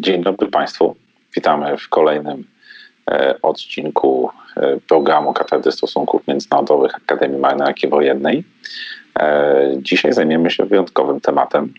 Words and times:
Dzień 0.00 0.22
dobry 0.22 0.48
Państwu. 0.48 0.96
Witamy 1.36 1.76
w 1.78 1.88
kolejnym 1.88 2.44
e, 3.10 3.34
odcinku 3.42 4.30
e, 4.56 4.76
programu 4.88 5.32
Katedry 5.32 5.72
Stosunków 5.72 6.28
Międzynarodowych 6.28 6.94
Akademii 6.94 7.38
Marynarki 7.38 7.88
Wojennej. 7.88 8.44
E, 9.18 9.70
dzisiaj 9.76 10.12
zajmiemy 10.12 10.50
się 10.50 10.64
wyjątkowym 10.64 11.20
tematem. 11.20 11.74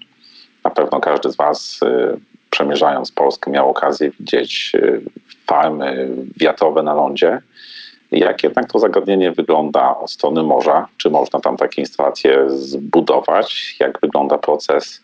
Na 0.64 0.72
pewno 0.72 1.00
każdy 1.00 1.32
z 1.32 1.36
Was, 1.36 1.80
przemierzając 2.50 3.12
Polskę, 3.12 3.52
miał 3.52 3.70
okazję 3.70 4.12
widzieć 4.20 4.72
farmy 5.48 6.10
wiatrowe 6.38 6.84
na 6.84 6.94
lądzie. 6.94 7.42
Jak 8.12 8.44
jednak 8.44 8.72
to 8.72 8.80
zagadnienie 8.80 9.32
wygląda 9.32 9.98
od 9.98 10.12
strony 10.12 10.44
morza? 10.44 10.88
Czy 10.98 11.10
można 11.10 11.40
tam 11.40 11.58
takie 11.58 11.82
instalacje 11.82 12.50
zbudować? 12.50 13.76
Jak 13.80 14.02
wygląda 14.02 14.38
proces 14.38 15.04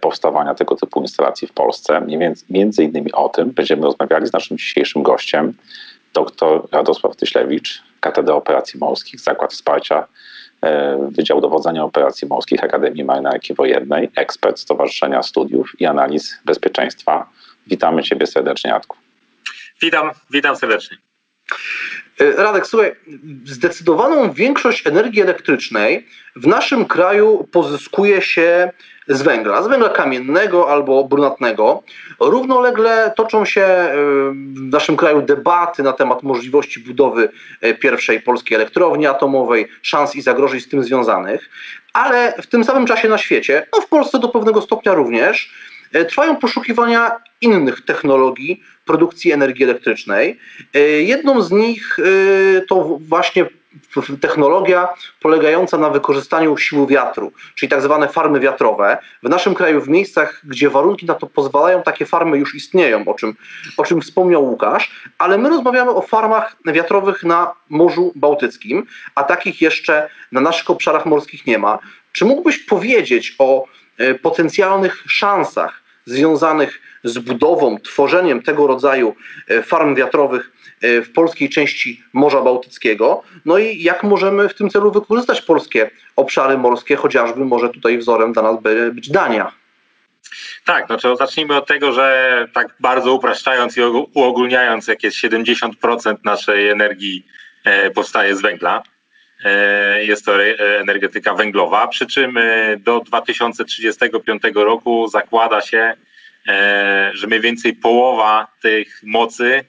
powstawania 0.00 0.54
tego 0.54 0.76
typu 0.76 1.00
instalacji 1.00 1.48
w 1.48 1.52
Polsce? 1.52 2.06
Między 2.50 2.84
innymi 2.84 3.12
o 3.12 3.28
tym 3.28 3.50
będziemy 3.50 3.82
rozmawiali 3.82 4.26
z 4.26 4.32
naszym 4.32 4.58
dzisiejszym 4.58 5.02
gościem, 5.02 5.54
dr 6.14 6.62
Radosław 6.72 7.16
Tyślewicz, 7.16 7.82
Katedra 8.00 8.34
Operacji 8.34 8.80
Morskich, 8.80 9.20
Zakład 9.20 9.52
Wsparcia, 9.52 10.06
e, 10.62 11.08
Wydział 11.10 11.40
Dowodzenia 11.40 11.84
Operacji 11.84 12.28
Morskich 12.28 12.64
Akademii 12.64 13.04
Marynarki 13.04 13.54
Wojennej, 13.54 14.10
ekspert 14.16 14.58
Stowarzyszenia 14.58 15.22
Studiów 15.22 15.80
i 15.80 15.86
Analiz 15.86 16.38
Bezpieczeństwa. 16.44 17.30
Witamy 17.66 18.02
Ciebie 18.02 18.26
serdecznie, 18.26 18.70
Jacku. 18.70 18.96
Witam, 19.82 20.10
witam 20.30 20.56
serdecznie. 20.56 20.96
E, 22.20 22.32
Radek, 22.32 22.66
słuchaj, 22.66 22.96
zdecydowaną 23.44 24.32
większość 24.32 24.86
energii 24.86 25.22
elektrycznej 25.22 26.06
w 26.36 26.46
naszym 26.46 26.84
kraju 26.84 27.48
pozyskuje 27.52 28.22
się 28.22 28.70
z 29.08 29.22
węgla, 29.22 29.62
z 29.62 29.68
węgla 29.68 29.88
kamiennego 29.88 30.70
albo 30.70 31.04
brunatnego. 31.04 31.82
Równolegle 32.20 33.12
toczą 33.16 33.44
się 33.44 33.62
e, 33.62 33.96
w 34.32 34.60
naszym 34.72 34.96
kraju 34.96 35.22
debaty 35.22 35.82
na 35.82 35.92
temat 35.92 36.22
możliwości 36.22 36.80
budowy 36.80 37.28
e, 37.60 37.74
pierwszej 37.74 38.20
polskiej 38.20 38.54
elektrowni 38.54 39.06
atomowej, 39.06 39.68
szans 39.82 40.16
i 40.16 40.20
zagrożeń 40.20 40.60
z 40.60 40.68
tym 40.68 40.82
związanych, 40.82 41.50
ale 41.92 42.34
w 42.42 42.46
tym 42.46 42.64
samym 42.64 42.86
czasie 42.86 43.08
na 43.08 43.18
świecie, 43.18 43.66
no 43.72 43.80
w 43.80 43.88
Polsce 43.88 44.18
do 44.18 44.28
pewnego 44.28 44.60
stopnia 44.60 44.94
również, 44.94 45.52
e, 45.92 46.04
trwają 46.04 46.36
poszukiwania 46.36 47.16
innych 47.40 47.84
technologii 47.84 48.62
produkcji 48.84 49.32
energii 49.32 49.64
elektrycznej. 49.64 50.38
Jedną 50.98 51.42
z 51.42 51.50
nich 51.50 51.96
to 52.68 52.98
właśnie 53.00 53.46
technologia 54.20 54.88
polegająca 55.20 55.78
na 55.78 55.90
wykorzystaniu 55.90 56.56
siły 56.56 56.86
wiatru, 56.86 57.32
czyli 57.54 57.70
tak 57.70 57.82
zwane 57.82 58.08
farmy 58.08 58.40
wiatrowe. 58.40 58.98
W 59.22 59.28
naszym 59.28 59.54
kraju, 59.54 59.80
w 59.80 59.88
miejscach, 59.88 60.40
gdzie 60.44 60.70
warunki 60.70 61.06
na 61.06 61.14
to 61.14 61.26
pozwalają, 61.26 61.82
takie 61.82 62.06
farmy 62.06 62.38
już 62.38 62.54
istnieją, 62.54 63.04
o 63.08 63.14
czym, 63.14 63.34
o 63.76 63.84
czym 63.84 64.00
wspomniał 64.00 64.44
Łukasz, 64.44 64.90
ale 65.18 65.38
my 65.38 65.48
rozmawiamy 65.48 65.90
o 65.90 66.02
farmach 66.02 66.56
wiatrowych 66.66 67.24
na 67.24 67.52
Morzu 67.68 68.12
Bałtyckim, 68.14 68.86
a 69.14 69.24
takich 69.24 69.60
jeszcze 69.60 70.08
na 70.32 70.40
naszych 70.40 70.70
obszarach 70.70 71.06
morskich 71.06 71.46
nie 71.46 71.58
ma. 71.58 71.78
Czy 72.12 72.24
mógłbyś 72.24 72.58
powiedzieć 72.58 73.34
o 73.38 73.64
e, 73.98 74.14
potencjalnych 74.14 75.04
szansach 75.06 75.82
związanych 76.06 76.80
z 77.04 77.18
budową, 77.18 77.78
tworzeniem 77.78 78.42
tego 78.42 78.66
rodzaju 78.66 79.16
e, 79.48 79.62
farm 79.62 79.94
wiatrowych 79.94 80.52
w 80.82 81.12
polskiej 81.14 81.48
części 81.48 82.02
Morza 82.12 82.40
Bałtyckiego. 82.42 83.22
No 83.44 83.58
i 83.58 83.82
jak 83.82 84.02
możemy 84.02 84.48
w 84.48 84.54
tym 84.54 84.70
celu 84.70 84.92
wykorzystać 84.92 85.42
polskie 85.42 85.90
obszary 86.16 86.58
morskie, 86.58 86.96
chociażby 86.96 87.44
może 87.44 87.68
tutaj 87.68 87.98
wzorem 87.98 88.32
dla 88.32 88.42
nas 88.42 88.62
by- 88.62 88.92
być 88.92 89.10
Dania. 89.10 89.52
Tak, 90.64 90.88
no 90.88 90.96
to 90.96 91.16
zacznijmy 91.16 91.56
od 91.56 91.66
tego, 91.66 91.92
że 91.92 92.48
tak 92.52 92.74
bardzo 92.80 93.12
upraszczając 93.14 93.76
i 93.76 93.80
ogó- 93.80 94.06
uogólniając, 94.14 94.88
jak 94.88 95.02
jest 95.02 95.16
70% 95.16 96.16
naszej 96.24 96.68
energii 96.68 97.26
e, 97.64 97.90
powstaje 97.90 98.36
z 98.36 98.40
węgla. 98.40 98.82
E, 99.44 100.04
jest 100.04 100.24
to 100.24 100.44
e, 100.44 100.80
energetyka 100.80 101.34
węglowa, 101.34 101.88
przy 101.88 102.06
czym 102.06 102.38
do 102.78 103.00
2035 103.00 104.42
roku 104.54 105.08
zakłada 105.08 105.60
się, 105.60 105.94
że 107.12 107.26
mniej 107.26 107.40
więcej 107.40 107.72
połowa 107.74 108.46
tych 108.62 109.00
mocy 109.04 109.64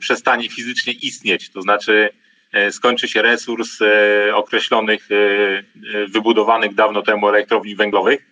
przestanie 0.00 0.48
fizycznie 0.48 0.92
istnieć, 0.92 1.50
to 1.50 1.62
znaczy 1.62 2.10
e, 2.52 2.72
skończy 2.72 3.08
się 3.08 3.22
resurs 3.22 3.82
e, 3.82 4.34
określonych, 4.36 5.08
e, 5.10 5.14
e, 5.14 6.06
wybudowanych 6.06 6.74
dawno 6.74 7.02
temu 7.02 7.28
elektrowni 7.28 7.76
węglowych. 7.76 8.26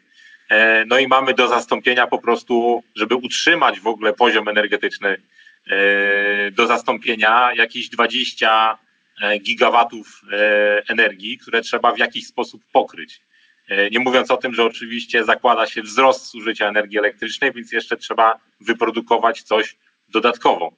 E, 0.49 0.85
No 0.85 0.99
i 0.99 1.07
mamy 1.09 1.35
do 1.35 1.49
zastąpienia 1.49 2.07
po 2.07 2.19
prostu, 2.19 2.83
żeby 2.97 3.15
utrzymać 3.15 3.81
w 3.81 3.87
ogóle 3.87 4.13
poziom 4.13 4.49
energetyczny, 4.49 5.23
e, 5.67 6.51
do 6.51 6.67
zastąpienia 6.67 7.51
jakieś 7.55 7.89
20 7.89 8.79
e, 9.23 9.39
gigawatów 9.39 10.21
e, 10.33 10.83
energii, 10.89 11.39
które 11.39 11.61
trzeba 11.61 11.93
w 11.93 11.99
jakiś 11.99 12.27
sposób 12.27 12.63
pokryć. 12.73 13.21
E, 13.69 13.91
Nie 13.91 13.99
mówiąc 13.99 14.31
o 14.31 14.37
tym, 14.37 14.55
że 14.55 14.65
oczywiście 14.65 15.25
zakłada 15.25 15.67
się 15.67 15.83
wzrost 15.83 16.31
zużycia 16.31 16.69
energii 16.69 16.99
elektrycznej, 16.99 17.53
więc 17.53 17.73
jeszcze 17.73 17.97
trzeba 17.97 18.39
wyprodukować 18.61 19.43
coś 19.43 19.77
dodatkowo. 20.09 20.73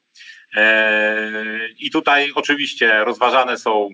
E, 0.56 1.68
I 1.78 1.90
tutaj 1.90 2.32
oczywiście 2.34 3.04
rozważane 3.04 3.58
są 3.58 3.88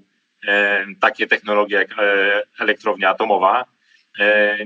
e, 0.48 0.86
takie 1.00 1.26
technologie 1.26 1.76
jak 1.76 1.98
e, 1.98 2.42
elektrownia 2.58 3.08
atomowa. 3.10 3.64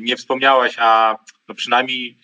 Nie 0.01 0.17
wspomniałeś, 0.17 0.75
a 0.79 1.19
no 1.49 1.55
przynajmniej 1.55 2.19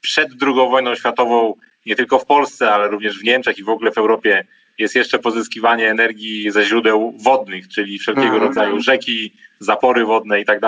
przed 0.00 0.28
II 0.42 0.54
wojną 0.54 0.94
światową, 0.94 1.54
nie 1.86 1.96
tylko 1.96 2.18
w 2.18 2.26
Polsce, 2.26 2.72
ale 2.72 2.88
również 2.88 3.18
w 3.18 3.24
Niemczech 3.24 3.58
i 3.58 3.64
w 3.64 3.68
ogóle 3.68 3.92
w 3.92 3.98
Europie 3.98 4.46
jest 4.78 4.94
jeszcze 4.94 5.18
pozyskiwanie 5.18 5.90
energii 5.90 6.50
ze 6.50 6.64
źródeł 6.64 7.14
wodnych, 7.22 7.68
czyli 7.68 7.98
wszelkiego 7.98 8.26
Mhm. 8.26 8.42
rodzaju 8.42 8.80
rzeki, 8.80 9.32
zapory 9.58 10.04
wodne 10.04 10.40
i 10.40 10.44
tak 10.44 10.60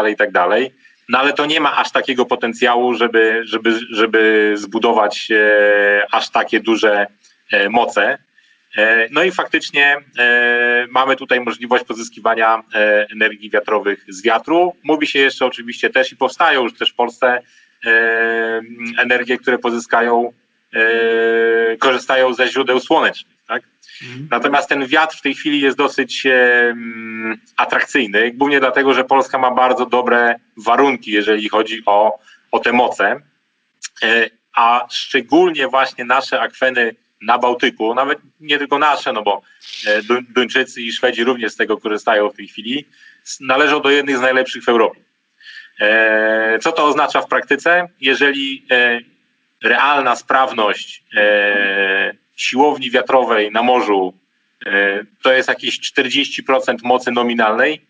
No 1.09 1.19
ale 1.19 1.33
to 1.33 1.47
nie 1.47 1.61
ma 1.61 1.77
aż 1.77 1.93
takiego 1.93 2.25
potencjału, 2.25 2.95
żeby, 2.95 3.43
żeby, 3.45 3.81
żeby 3.91 4.53
zbudować 4.57 5.29
e, 5.31 6.03
aż 6.13 6.31
takie 6.31 6.61
duże 6.61 7.07
e, 7.53 7.69
moce. 7.69 8.19
E, 8.77 9.09
No 9.11 9.23
i 9.23 9.31
faktycznie 9.31 9.97
mamy 10.91 11.17
tutaj 11.17 11.41
możliwość 11.41 11.85
pozyskiwania 11.85 12.63
energii 13.13 13.51
wiatrowych 13.51 14.05
z 14.09 14.23
wiatru. 14.23 14.77
Mówi 14.85 15.07
się 15.07 15.19
jeszcze 15.19 15.47
oczywiście 15.47 15.91
też 15.91 16.13
i 16.13 16.17
powstają 16.17 16.63
już 16.63 16.79
też 16.79 16.93
w 16.93 16.95
Polsce 16.95 17.43
energie, 18.99 19.39
które 19.39 19.59
pozyskają, 19.59 20.33
korzystają 21.79 22.35
ze 22.35 22.49
źródeł 22.49 22.81
słonecznych. 22.81 23.37
Tak? 23.47 23.63
Natomiast 24.31 24.69
ten 24.69 24.87
wiatr 24.87 25.17
w 25.17 25.23
tej 25.23 25.35
chwili 25.35 25.61
jest 25.61 25.77
dosyć 25.77 26.27
atrakcyjny, 27.57 28.31
głównie 28.35 28.61
dlatego, 28.61 28.95
że 28.95 29.05
Polska 29.05 29.39
ma 29.39 29.51
bardzo 29.51 29.87
dobre 29.87 30.35
warunki, 30.57 31.11
jeżeli 31.11 31.49
chodzi 31.49 31.83
o, 31.87 32.19
o 32.51 32.59
te 32.59 32.73
moce, 32.73 33.21
E, 34.03 34.31
a 34.55 34.87
szczególnie 34.91 35.69
właśnie 35.69 36.05
nasze 36.05 36.41
akweny 36.41 36.95
na 37.23 37.39
Bałtyku, 37.39 37.95
nawet 37.95 38.19
nie 38.41 38.59
tylko 38.59 38.79
nasze, 38.79 39.13
no 39.13 39.23
bo 39.23 39.43
e, 39.87 40.03
Du- 40.03 40.23
Duńczycy 40.23 40.83
i 40.83 40.93
Szwedzi 40.93 41.25
również 41.25 41.53
z 41.53 41.57
tego 41.57 41.77
korzystają 41.77 42.31
w 42.31 42.37
tej 42.37 42.49
chwili, 42.49 42.85
należą 43.41 43.81
do 43.83 43.91
jednych 43.91 44.19
z 44.19 44.21
najlepszych 44.21 44.65
w 44.65 44.69
Europie. 44.69 45.01
E, 45.81 46.59
Co 46.63 46.73
to 46.73 46.85
oznacza 46.85 47.23
w 47.23 47.29
praktyce? 47.29 47.89
Jeżeli 48.01 48.67
realna 49.63 50.17
sprawność 50.17 51.05
siłowni 52.39 52.91
wiatrowej 52.91 53.53
na 53.53 53.63
morzu 53.63 54.15
e, 54.67 55.05
to 55.23 55.33
jest 55.33 55.49
jakieś 55.49 55.81
40% 55.81 56.77
mocy 56.85 57.11
nominalnej, 57.11 57.81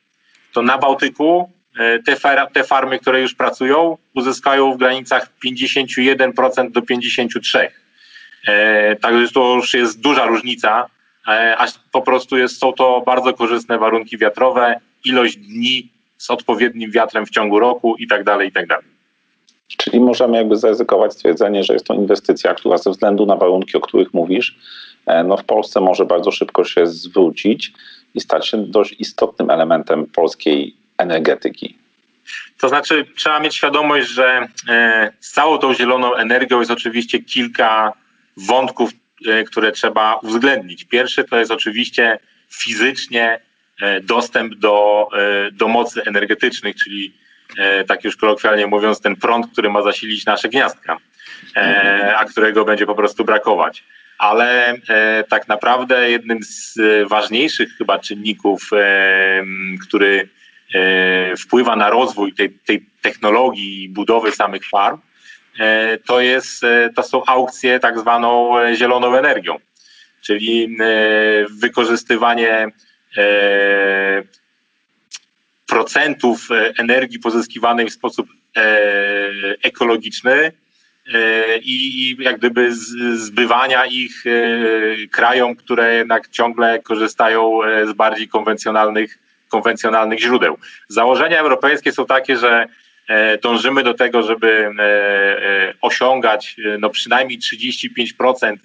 to 0.53 0.63
na 0.63 0.79
Bałtyku 0.79 1.53
e, 1.79 1.99
te, 1.99 2.17
far, 2.17 2.51
te 2.53 2.65
farmy, 2.65 2.99
które 2.99 3.21
już 3.21 3.35
pracują, 3.35 3.99
uzyskają 4.15 4.73
w 4.73 4.79
granicach 4.79 5.29
51% 5.45 6.71
do 6.71 6.81
53%. 6.81 7.69
E, 8.47 8.97
Także 8.97 9.33
to 9.33 9.55
już 9.55 9.75
jest 9.75 10.01
duża 10.01 10.27
różnica, 10.27 10.87
aż 11.59 11.71
po 11.93 12.03
prostu 12.03 12.37
jest, 12.37 12.59
są 12.59 12.73
to 12.73 13.03
bardzo 13.07 13.33
korzystne 13.33 13.79
warunki 13.79 14.19
wiatrowe, 14.19 14.81
ilość 15.05 15.37
dni 15.37 15.89
z 16.19 16.31
odpowiednim 16.31 16.91
wiatrem 16.91 17.27
w 17.27 17.31
ciągu 17.31 17.59
roku 17.59 17.97
i 17.97 18.07
tak 18.07 18.25
dalej, 18.25 18.49
i 18.49 18.53
tak 18.53 18.67
dalej. 18.67 18.98
Czyli 19.77 20.01
możemy 20.01 20.37
jakby 20.37 20.57
zaryzykować 20.57 21.13
stwierdzenie, 21.13 21.65
że 21.65 21.73
jest 21.73 21.87
to 21.87 21.95
inwestycja, 21.95 22.55
która 22.55 22.79
ze 22.79 22.91
względu 22.91 23.27
na 23.27 23.37
warunki, 23.37 23.77
o 23.77 23.81
których 23.81 24.15
mówisz, 24.15 24.59
e, 25.07 25.25
no 25.25 25.37
w 25.37 25.45
Polsce 25.45 25.81
może 25.81 26.05
bardzo 26.05 26.31
szybko 26.31 26.65
się 26.65 26.87
zwrócić 26.87 27.73
i 28.15 28.21
stać 28.21 28.49
się 28.49 28.59
dość 28.59 28.97
istotnym 28.99 29.51
elementem 29.51 30.07
polskiej 30.07 30.77
energetyki. 30.99 31.79
To 32.61 32.69
znaczy, 32.69 33.07
trzeba 33.17 33.41
mieć 33.41 33.55
świadomość, 33.55 34.09
że 34.09 34.49
e, 34.69 35.13
z 35.21 35.33
całą 35.33 35.59
tą 35.59 35.75
zieloną 35.75 36.15
energią 36.15 36.59
jest 36.59 36.71
oczywiście 36.71 37.23
kilka 37.23 37.93
wątków, 38.37 38.91
e, 39.27 39.45
które 39.45 39.73
trzeba 39.73 40.15
uwzględnić. 40.15 40.85
Pierwszy 40.85 41.25
to 41.25 41.39
jest 41.39 41.51
oczywiście 41.51 42.19
fizycznie 42.51 43.41
dostęp 44.03 44.55
do, 44.55 45.09
do 45.53 45.69
mocy 45.69 46.03
energetycznych, 46.05 46.77
czyli 46.77 47.15
tak 47.89 48.05
już 48.05 48.17
kolokwialnie 48.17 48.67
mówiąc, 48.67 49.01
ten 49.01 49.17
prąd, 49.17 49.53
który 49.53 49.71
ma 49.71 49.83
zasilić 49.83 50.27
nasze 50.27 50.49
gniazdka, 50.49 50.97
a 52.17 52.25
którego 52.25 52.65
będzie 52.65 52.87
po 52.87 52.95
prostu 52.95 53.25
brakować. 53.25 53.85
Ale 54.19 54.75
tak 55.29 55.49
naprawdę 55.49 56.11
jednym 56.11 56.39
z 56.43 56.79
ważniejszych 57.09 57.69
chyba 57.79 57.99
czynników, 57.99 58.71
który 59.83 60.29
wpływa 61.39 61.77
na 61.77 61.91
rozwój 61.91 62.33
tej, 62.33 62.51
tej 62.51 62.87
technologii 63.03 63.85
i 63.85 63.89
budowy 63.89 64.33
samych 64.33 64.69
farm, 64.69 65.01
to, 66.07 66.21
jest, 66.21 66.67
to 66.97 67.03
są 67.03 67.25
aukcje 67.27 67.81
tak 67.81 67.99
zwaną 67.99 68.55
zieloną 68.75 69.17
energią 69.17 69.59
czyli 70.21 70.77
e, 70.81 71.47
wykorzystywanie 71.51 72.67
e, 73.17 74.23
procentów 75.69 76.51
e, 76.51 76.73
energii 76.79 77.19
pozyskiwanej 77.19 77.87
w 77.87 77.93
sposób 77.93 78.29
ekologiczny 79.63 80.53
i 81.63 82.17
jak 82.19 82.39
gdyby 82.39 82.75
zbywania 83.15 83.87
ich 83.87 84.25
krajom, 85.11 85.57
które 85.57 85.95
jednak 85.95 86.29
ciągle 86.29 86.83
korzystają 86.83 87.61
z 87.87 87.93
bardziej 87.93 88.29
konwencjonalnych, 88.29 89.19
konwencjonalnych 89.49 90.21
źródeł. 90.21 90.59
Założenia 90.89 91.39
europejskie 91.39 91.93
są 91.93 92.07
takie, 92.07 92.37
że 92.37 92.67
dążymy 93.43 93.83
do 93.83 93.95
tego, 93.95 94.23
żeby 94.23 94.71
osiągać 95.81 96.57
no 96.79 96.91
przynajmniej 96.91 97.39
35% 97.39 98.57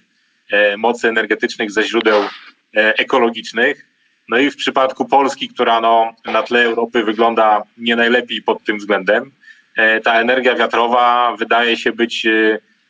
E, 0.52 0.78
mocy 0.78 1.08
energetycznych 1.08 1.72
ze 1.72 1.84
źródeł 1.84 2.24
e, 2.24 2.98
ekologicznych. 2.98 3.86
No 4.30 4.38
i 4.38 4.52
w 4.52 4.56
przypadku 4.56 5.06
Polski, 5.06 5.50
która 5.50 5.82
no, 5.82 6.14
na 6.26 6.44
tle 6.44 6.64
Europy 6.64 7.04
wygląda 7.04 7.64
nie 7.78 7.96
najlepiej 7.96 8.42
pod 8.42 8.64
tym 8.64 8.78
względem, 8.78 9.32
e, 9.76 10.02
ta 10.02 10.22
energia 10.22 10.56
wiatrowa 10.56 11.36
wydaje 11.40 11.78
się 11.78 11.92
być 11.92 12.28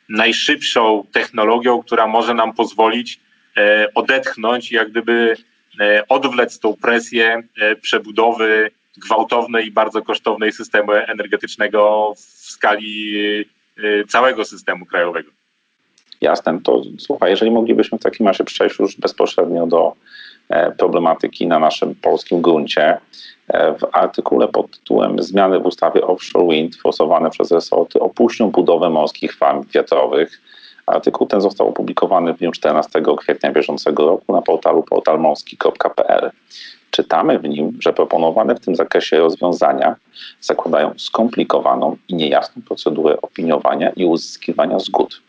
najszybszą 0.08 1.06
technologią, 1.12 1.82
która 1.82 2.06
może 2.06 2.34
nam 2.34 2.54
pozwolić 2.54 3.20
odetchnąć 3.94 4.72
i 4.72 4.74
jak 4.74 4.90
gdyby 4.90 5.36
odwlec 6.08 6.58
tą 6.58 6.76
presję 6.76 7.42
przebudowy 7.82 8.70
gwałtownej 8.96 9.66
i 9.66 9.70
bardzo 9.70 10.02
kosztownej 10.02 10.52
systemu 10.52 10.92
energetycznego 10.92 12.12
w 12.16 12.20
skali 12.20 13.14
całego 14.08 14.44
systemu 14.44 14.86
krajowego. 14.86 15.30
Jasne, 16.20 16.60
to 16.64 16.82
słuchaj, 16.98 17.30
jeżeli 17.30 17.50
moglibyśmy 17.50 17.98
w 17.98 18.02
takim 18.02 18.26
razie 18.26 18.44
przejść 18.44 18.78
już 18.78 18.96
bezpośrednio 18.96 19.66
do 19.66 19.92
e, 19.92 19.94
problematyki 20.78 21.46
na 21.46 21.58
naszym 21.58 21.94
polskim 21.94 22.42
gruncie. 22.42 22.98
E, 23.48 23.74
w 23.78 23.86
artykule 23.92 24.48
pod 24.48 24.70
tytułem 24.70 25.22
Zmiany 25.22 25.60
w 25.60 25.66
ustawie 25.66 26.06
Offshore 26.06 26.48
Wind 26.48 26.76
forsowane 26.76 27.30
przez 27.30 27.50
resorty 27.50 28.00
opuścią 28.00 28.50
budowę 28.50 28.90
morskich 28.90 29.36
farm 29.36 29.64
wiatrowych. 29.74 30.40
Artykuł 30.86 31.26
ten 31.26 31.40
został 31.40 31.68
opublikowany 31.68 32.34
w 32.34 32.38
dniu 32.38 32.52
14 32.52 33.02
kwietnia 33.18 33.52
bieżącego 33.52 34.06
roku 34.06 34.32
na 34.32 34.42
portalu 34.42 34.82
portalmorski.pl. 34.82 36.30
Czytamy 36.90 37.38
w 37.38 37.44
nim, 37.44 37.78
że 37.80 37.92
proponowane 37.92 38.54
w 38.54 38.60
tym 38.60 38.76
zakresie 38.76 39.18
rozwiązania 39.18 39.96
zakładają 40.40 40.94
skomplikowaną 40.96 41.96
i 42.08 42.14
niejasną 42.14 42.62
procedurę 42.62 43.20
opiniowania 43.22 43.90
i 43.90 44.04
uzyskiwania 44.04 44.78
zgód. 44.78 45.22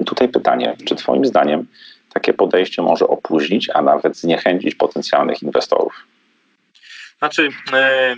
I 0.00 0.04
tutaj 0.04 0.28
pytanie, 0.28 0.76
czy 0.84 0.96
Twoim 0.96 1.26
zdaniem 1.26 1.66
takie 2.14 2.32
podejście 2.32 2.82
może 2.82 3.06
opóźnić, 3.06 3.70
a 3.74 3.82
nawet 3.82 4.16
zniechęcić 4.16 4.74
potencjalnych 4.74 5.42
inwestorów? 5.42 5.92
Znaczy, 7.18 7.48
e, 7.72 8.16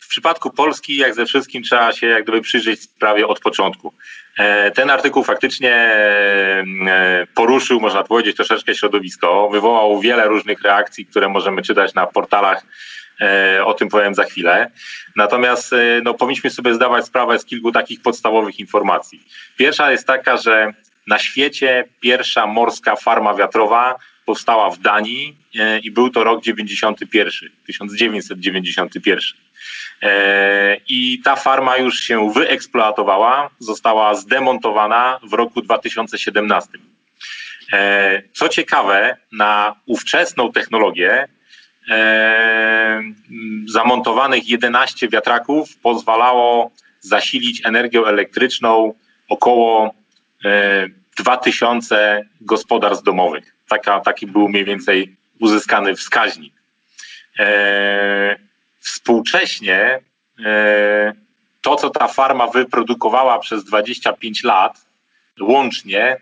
w 0.00 0.08
przypadku 0.08 0.50
Polski, 0.50 0.96
jak 0.96 1.14
ze 1.14 1.26
wszystkim, 1.26 1.62
trzeba 1.62 1.92
się 1.92 2.06
jak 2.06 2.22
gdyby 2.22 2.40
przyjrzeć 2.40 2.82
sprawie 2.82 3.26
od 3.26 3.40
początku. 3.40 3.92
E, 4.38 4.70
ten 4.70 4.90
artykuł 4.90 5.24
faktycznie 5.24 5.74
e, 5.74 7.26
poruszył, 7.34 7.80
można 7.80 8.04
powiedzieć, 8.04 8.36
troszeczkę 8.36 8.74
środowisko, 8.74 9.48
wywołał 9.52 10.00
wiele 10.00 10.28
różnych 10.28 10.62
reakcji, 10.62 11.06
które 11.06 11.28
możemy 11.28 11.62
czytać 11.62 11.94
na 11.94 12.06
portalach 12.06 12.62
o 13.64 13.74
tym 13.74 13.88
powiem 13.88 14.14
za 14.14 14.24
chwilę. 14.24 14.70
Natomiast 15.16 15.74
no, 16.02 16.14
powinniśmy 16.14 16.50
sobie 16.50 16.74
zdawać 16.74 17.06
sprawę 17.06 17.38
z 17.38 17.44
kilku 17.44 17.72
takich 17.72 18.02
podstawowych 18.02 18.60
informacji. 18.60 19.22
Pierwsza 19.56 19.90
jest 19.90 20.06
taka, 20.06 20.36
że 20.36 20.72
na 21.06 21.18
świecie 21.18 21.84
pierwsza 22.00 22.46
morska 22.46 22.96
farma 22.96 23.34
wiatrowa 23.34 23.94
powstała 24.24 24.70
w 24.70 24.78
Danii 24.78 25.36
e, 25.58 25.78
i 25.78 25.90
był 25.90 26.10
to 26.10 26.24
rok 26.24 26.42
91, 26.42 27.32
1991. 27.66 29.20
E, 30.02 30.76
I 30.88 31.20
ta 31.24 31.36
farma 31.36 31.76
już 31.76 32.00
się 32.00 32.32
wyeksploatowała, 32.32 33.50
została 33.58 34.14
zdemontowana 34.14 35.20
w 35.22 35.32
roku 35.32 35.62
2017. 35.62 36.68
E, 37.72 38.22
co 38.32 38.48
ciekawe, 38.48 39.16
na 39.32 39.74
ówczesną 39.86 40.52
technologię 40.52 41.28
zamontowanych 43.66 44.48
11 44.48 45.08
wiatraków 45.08 45.76
pozwalało 45.76 46.70
zasilić 47.00 47.66
energią 47.66 48.04
elektryczną 48.04 48.94
około 49.28 49.94
2000 51.16 51.96
e, 51.96 52.24
gospodarstw 52.40 53.04
domowych. 53.04 53.54
Taka, 53.68 54.00
taki 54.00 54.26
był 54.26 54.48
mniej 54.48 54.64
więcej 54.64 55.16
uzyskany 55.40 55.96
wskaźnik. 55.96 56.54
E, 57.38 58.36
współcześnie 58.80 60.00
e, 60.44 61.12
to, 61.62 61.76
co 61.76 61.90
ta 61.90 62.08
farma 62.08 62.46
wyprodukowała 62.46 63.38
przez 63.38 63.64
25 63.64 64.44
lat 64.44 64.86
łącznie, 65.40 66.16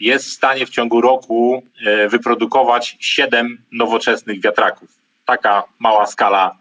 jest 0.00 0.26
w 0.26 0.32
stanie 0.32 0.66
w 0.66 0.70
ciągu 0.70 1.00
roku 1.00 1.62
wyprodukować 2.08 2.96
7 3.00 3.64
nowoczesnych 3.72 4.40
wiatraków. 4.40 4.90
Taka 5.24 5.62
mała 5.78 6.06
skala, 6.06 6.56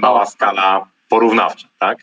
mała 0.00 0.26
skala 0.26 0.86
porównawcza. 1.12 1.68
Tak? 1.78 1.98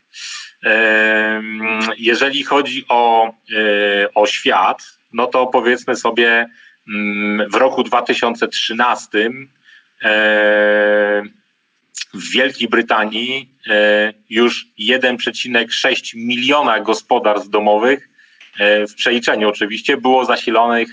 Jeżeli 1.98 2.44
chodzi 2.44 2.86
o, 2.90 3.28
e, 3.28 4.14
o 4.14 4.26
świat, 4.28 4.84
no 5.14 5.28
to 5.28 5.48
powiedzmy 5.48 5.96
sobie 5.96 6.50
mm, 6.88 7.50
w 7.50 7.56
roku 7.56 7.84
2013 7.84 9.32
w 12.14 12.32
Wielkiej 12.32 12.70
Brytanii 12.70 13.50
e, 13.68 14.14
już 14.30 14.68
1,6 14.80 16.16
miliona 16.16 16.80
gospodarstw 16.80 17.50
domowych 17.50 18.10
e, 18.60 18.88
w 18.88 18.96
przeliczeniu 18.96 19.50
oczywiście 19.50 19.98
było 19.98 20.26
zasilonych 20.26 20.90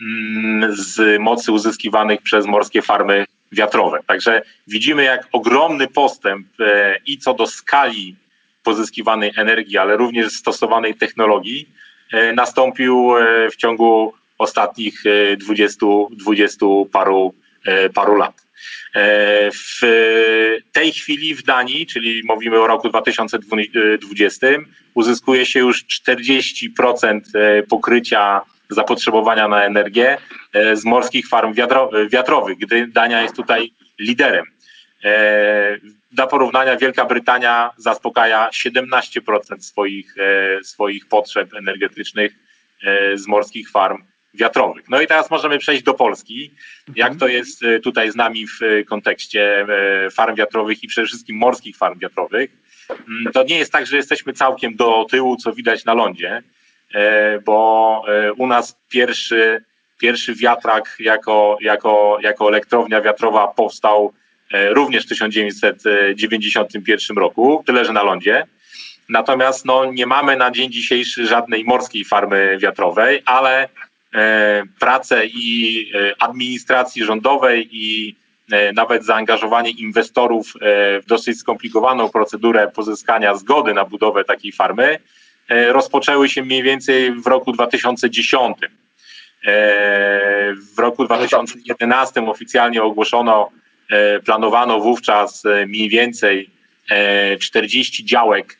mm, 0.00 0.76
z 0.76 1.20
mocy 1.20 1.52
uzyskiwanych 1.52 2.22
przez 2.22 2.46
morskie 2.46 2.82
farmy 2.82 3.26
wiatrowe. 3.52 4.00
Także 4.06 4.42
widzimy, 4.66 5.04
jak 5.04 5.28
ogromny 5.32 5.88
postęp 5.88 6.46
e, 6.60 6.96
i 7.06 7.18
co 7.18 7.34
do 7.34 7.46
skali 7.46 8.16
pozyskiwanej 8.62 9.32
energii, 9.36 9.78
ale 9.78 9.96
również 9.96 10.32
stosowanej 10.32 10.94
technologii 10.94 11.68
e, 12.12 12.32
nastąpił 12.32 13.16
e, 13.16 13.50
w 13.50 13.56
ciągu 13.56 14.14
ostatnich 14.38 15.02
20, 15.36 15.86
20 16.10 16.66
paru, 16.92 17.34
paru 17.94 18.16
lat. 18.16 18.46
W 19.52 19.80
tej 20.72 20.92
chwili 20.92 21.34
w 21.34 21.42
Danii, 21.42 21.86
czyli 21.86 22.22
mówimy 22.24 22.60
o 22.60 22.66
roku 22.66 22.88
2020, 22.88 24.46
uzyskuje 24.94 25.46
się 25.46 25.60
już 25.60 25.84
40% 26.06 27.20
pokrycia 27.68 28.40
zapotrzebowania 28.70 29.48
na 29.48 29.64
energię 29.64 30.18
e, 30.52 30.76
z 30.76 30.84
morskich 30.84 31.28
farm 31.28 31.54
wiatrowych, 32.10 32.58
gdy 32.58 32.86
Dania 32.86 33.22
jest 33.22 33.36
tutaj 33.36 33.72
liderem. 33.98 34.44
E, 35.04 35.78
dla 36.12 36.26
porównania 36.26 36.76
Wielka 36.76 37.04
Brytania 37.04 37.70
zaspokaja 37.76 38.48
17% 38.52 39.60
swoich, 39.60 40.14
e, 40.18 40.64
swoich 40.64 41.08
potrzeb 41.08 41.54
energetycznych 41.54 42.32
z 43.14 43.26
morskich 43.26 43.70
farm 43.70 44.02
wiatrowych. 44.34 44.88
No 44.88 45.00
i 45.00 45.06
teraz 45.06 45.30
możemy 45.30 45.58
przejść 45.58 45.82
do 45.82 45.94
Polski. 45.94 46.50
Jak 46.96 47.16
to 47.16 47.28
jest 47.28 47.64
tutaj 47.82 48.10
z 48.12 48.16
nami 48.16 48.46
w 48.46 48.60
kontekście 48.88 49.66
farm 50.12 50.36
wiatrowych 50.36 50.82
i 50.82 50.88
przede 50.88 51.06
wszystkim 51.06 51.36
morskich 51.36 51.76
farm 51.76 51.98
wiatrowych? 51.98 52.50
Mm, 52.90 53.32
to 53.32 53.42
nie 53.42 53.58
jest 53.58 53.72
tak, 53.72 53.86
że 53.86 53.96
jesteśmy 53.96 54.32
całkiem 54.32 54.76
do 54.76 55.06
tyłu, 55.10 55.36
co 55.36 55.52
widać 55.52 55.84
na 55.84 55.94
lądzie. 55.94 56.42
E, 56.94 57.38
bo 57.38 58.02
e, 58.08 58.32
u 58.32 58.46
nas 58.46 58.76
pierwszy, 58.88 59.64
pierwszy 59.98 60.34
wiatrak 60.34 60.96
jako, 61.00 61.58
jako, 61.60 62.18
jako 62.22 62.48
elektrownia 62.48 63.00
wiatrowa 63.00 63.48
powstał 63.48 64.12
e, 64.52 64.74
również 64.74 65.04
w 65.04 65.08
1991 65.08 67.16
roku, 67.16 67.62
tyle 67.66 67.84
że 67.84 67.92
na 67.92 68.02
lądzie. 68.02 68.46
Natomiast 69.08 69.64
no, 69.64 69.84
nie 69.84 70.06
mamy 70.06 70.36
na 70.36 70.50
dzień 70.50 70.72
dzisiejszy 70.72 71.26
żadnej 71.26 71.64
morskiej 71.64 72.04
farmy 72.04 72.58
wiatrowej, 72.58 73.22
ale 73.24 73.68
e, 74.14 74.62
prace 74.80 75.26
i 75.26 75.92
administracji 76.18 77.04
rządowej 77.04 77.68
i 77.72 78.16
nawet 78.74 79.04
zaangażowanie 79.04 79.70
inwestorów 79.70 80.52
w 81.02 81.06
dosyć 81.06 81.38
skomplikowaną 81.38 82.08
procedurę 82.08 82.68
pozyskania 82.68 83.34
zgody 83.34 83.74
na 83.74 83.84
budowę 83.84 84.24
takiej 84.24 84.52
farmy 84.52 84.98
rozpoczęły 85.50 86.28
się 86.28 86.42
mniej 86.42 86.62
więcej 86.62 87.12
w 87.12 87.26
roku 87.26 87.52
2010. 87.52 88.56
W 90.76 90.78
roku 90.78 91.04
2011 91.04 92.26
oficjalnie 92.26 92.82
ogłoszono, 92.82 93.50
planowano 94.24 94.80
wówczas 94.80 95.42
mniej 95.66 95.88
więcej 95.88 96.50
40 97.40 98.04
działek, 98.04 98.58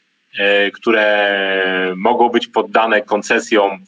które 0.73 1.95
mogą 1.97 2.29
być 2.29 2.47
poddane 2.47 3.03
koncesjom 3.03 3.85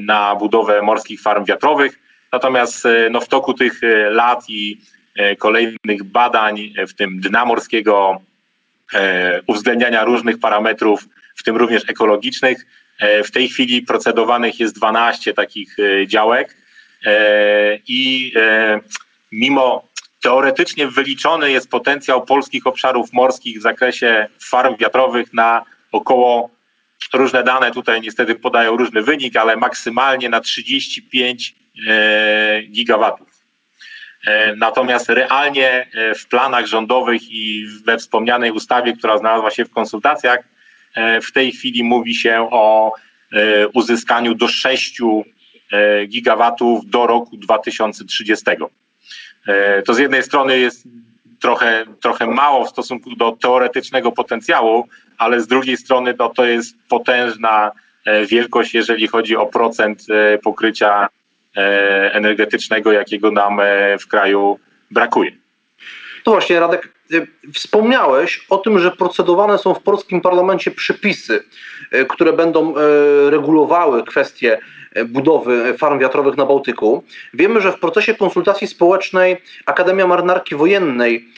na 0.00 0.36
budowę 0.36 0.82
morskich 0.82 1.22
farm 1.22 1.44
wiatrowych. 1.44 1.98
Natomiast 2.32 2.84
no, 3.10 3.20
w 3.20 3.28
toku 3.28 3.54
tych 3.54 3.80
lat 4.10 4.44
i 4.48 4.78
kolejnych 5.38 6.04
badań, 6.04 6.72
w 6.88 6.94
tym 6.94 7.20
dna 7.20 7.44
morskiego, 7.44 8.20
uwzględniania 9.46 10.04
różnych 10.04 10.38
parametrów, 10.40 11.04
w 11.34 11.42
tym 11.42 11.56
również 11.56 11.82
ekologicznych, 11.88 12.66
w 13.24 13.30
tej 13.30 13.48
chwili 13.48 13.82
procedowanych 13.82 14.60
jest 14.60 14.74
12 14.76 15.34
takich 15.34 15.76
działek 16.06 16.56
i 17.88 18.32
mimo 19.32 19.88
teoretycznie 20.22 20.86
wyliczony 20.86 21.50
jest 21.50 21.70
potencjał 21.70 22.26
polskich 22.26 22.66
obszarów 22.66 23.12
morskich 23.12 23.58
w 23.58 23.62
zakresie 23.62 24.26
farm 24.40 24.76
wiatrowych 24.76 25.32
na 25.32 25.64
około, 25.92 26.50
różne 27.14 27.42
dane 27.42 27.72
tutaj 27.72 28.00
niestety 28.00 28.34
podają 28.34 28.76
różny 28.76 29.02
wynik, 29.02 29.36
ale 29.36 29.56
maksymalnie 29.56 30.28
na 30.28 30.40
35 30.40 31.54
gigawatów. 32.70 33.28
Natomiast 34.56 35.08
realnie 35.08 35.88
w 36.18 36.26
planach 36.26 36.66
rządowych 36.66 37.22
i 37.30 37.66
we 37.84 37.98
wspomnianej 37.98 38.50
ustawie, 38.50 38.96
która 38.96 39.18
znalazła 39.18 39.50
się 39.50 39.64
w 39.64 39.70
konsultacjach, 39.70 40.53
w 41.22 41.32
tej 41.32 41.52
chwili 41.52 41.84
mówi 41.84 42.14
się 42.14 42.48
o 42.50 42.92
uzyskaniu 43.74 44.34
do 44.34 44.48
6 44.48 45.00
gigawatów 46.06 46.90
do 46.90 47.06
roku 47.06 47.36
2030. 47.36 48.44
To 49.86 49.94
z 49.94 49.98
jednej 49.98 50.22
strony 50.22 50.58
jest 50.58 50.84
trochę, 51.40 51.84
trochę 52.02 52.26
mało 52.26 52.64
w 52.64 52.68
stosunku 52.68 53.16
do 53.16 53.32
teoretycznego 53.32 54.12
potencjału, 54.12 54.88
ale 55.18 55.40
z 55.40 55.46
drugiej 55.46 55.76
strony 55.76 56.14
no, 56.18 56.28
to 56.28 56.44
jest 56.44 56.76
potężna 56.88 57.72
wielkość, 58.28 58.74
jeżeli 58.74 59.06
chodzi 59.06 59.36
o 59.36 59.46
procent 59.46 60.06
pokrycia 60.42 61.08
energetycznego, 62.12 62.92
jakiego 62.92 63.30
nam 63.30 63.60
w 64.00 64.06
kraju 64.06 64.58
brakuje. 64.90 65.43
To 66.24 66.30
właśnie, 66.30 66.60
Radek, 66.60 66.88
wspomniałeś 67.54 68.46
o 68.50 68.58
tym, 68.58 68.78
że 68.78 68.90
procedowane 68.90 69.58
są 69.58 69.74
w 69.74 69.82
polskim 69.82 70.20
parlamencie 70.20 70.70
przepisy, 70.70 71.44
które 72.08 72.32
będą 72.32 72.74
regulowały 73.30 74.04
kwestie 74.04 74.58
budowy 75.06 75.74
farm 75.78 75.98
wiatrowych 75.98 76.36
na 76.36 76.46
Bałtyku. 76.46 77.04
Wiemy, 77.34 77.60
że 77.60 77.72
w 77.72 77.78
procesie 77.78 78.14
konsultacji 78.14 78.66
społecznej 78.66 79.36
Akademia 79.66 80.06
Marynarki 80.06 80.54
Wojennej 80.54 81.28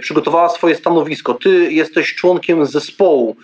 przygotowała 0.00 0.48
swoje 0.48 0.74
stanowisko. 0.74 1.34
Ty 1.34 1.72
jesteś 1.72 2.14
członkiem 2.14 2.66
zespołu, 2.66 3.36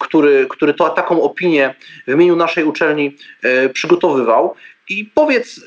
który, 0.00 0.46
który 0.50 0.74
to, 0.74 0.90
taką 0.90 1.22
opinię 1.22 1.74
w 2.06 2.12
imieniu 2.12 2.36
naszej 2.36 2.64
uczelni 2.64 3.16
przygotowywał. 3.72 4.54
I 4.88 5.04
powiedz, 5.14 5.60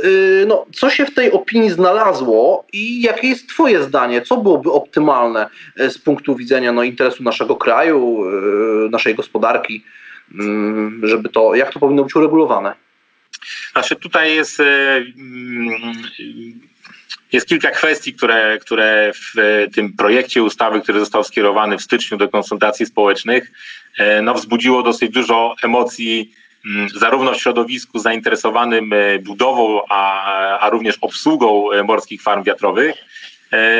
no, 0.47 0.65
co 0.73 0.89
się 0.89 1.05
w 1.05 1.13
tej 1.13 1.31
opinii 1.31 1.69
znalazło 1.69 2.65
i 2.73 3.01
jakie 3.01 3.27
jest 3.27 3.49
Twoje 3.49 3.83
zdanie? 3.83 4.21
Co 4.21 4.37
byłoby 4.37 4.71
optymalne 4.71 5.49
z 5.77 5.97
punktu 5.97 6.35
widzenia 6.35 6.71
no, 6.71 6.83
interesu 6.83 7.23
naszego 7.23 7.55
kraju, 7.55 8.23
naszej 8.89 9.15
gospodarki, 9.15 9.83
żeby 11.03 11.29
to, 11.29 11.55
jak 11.55 11.73
to 11.73 11.79
powinno 11.79 12.03
być 12.03 12.15
uregulowane? 12.15 12.75
Znaczy 13.71 13.95
tutaj 13.95 14.35
jest, 14.35 14.61
jest 17.31 17.47
kilka 17.47 17.71
kwestii, 17.71 18.13
które, 18.13 18.57
które 18.61 19.11
w 19.15 19.33
tym 19.73 19.93
projekcie 19.93 20.43
ustawy, 20.43 20.81
który 20.81 20.99
został 20.99 21.23
skierowany 21.23 21.77
w 21.77 21.81
styczniu 21.81 22.17
do 22.17 22.29
konsultacji 22.29 22.85
społecznych, 22.85 23.51
no, 24.23 24.33
wzbudziło 24.33 24.83
dosyć 24.83 25.11
dużo 25.11 25.55
emocji 25.63 26.33
zarówno 26.95 27.33
w 27.33 27.41
środowisku 27.41 27.99
zainteresowanym 27.99 28.91
budową, 29.21 29.81
a, 29.89 30.59
a 30.59 30.69
również 30.69 30.97
obsługą 31.01 31.69
morskich 31.83 32.21
farm 32.21 32.43
wiatrowych. 32.43 32.95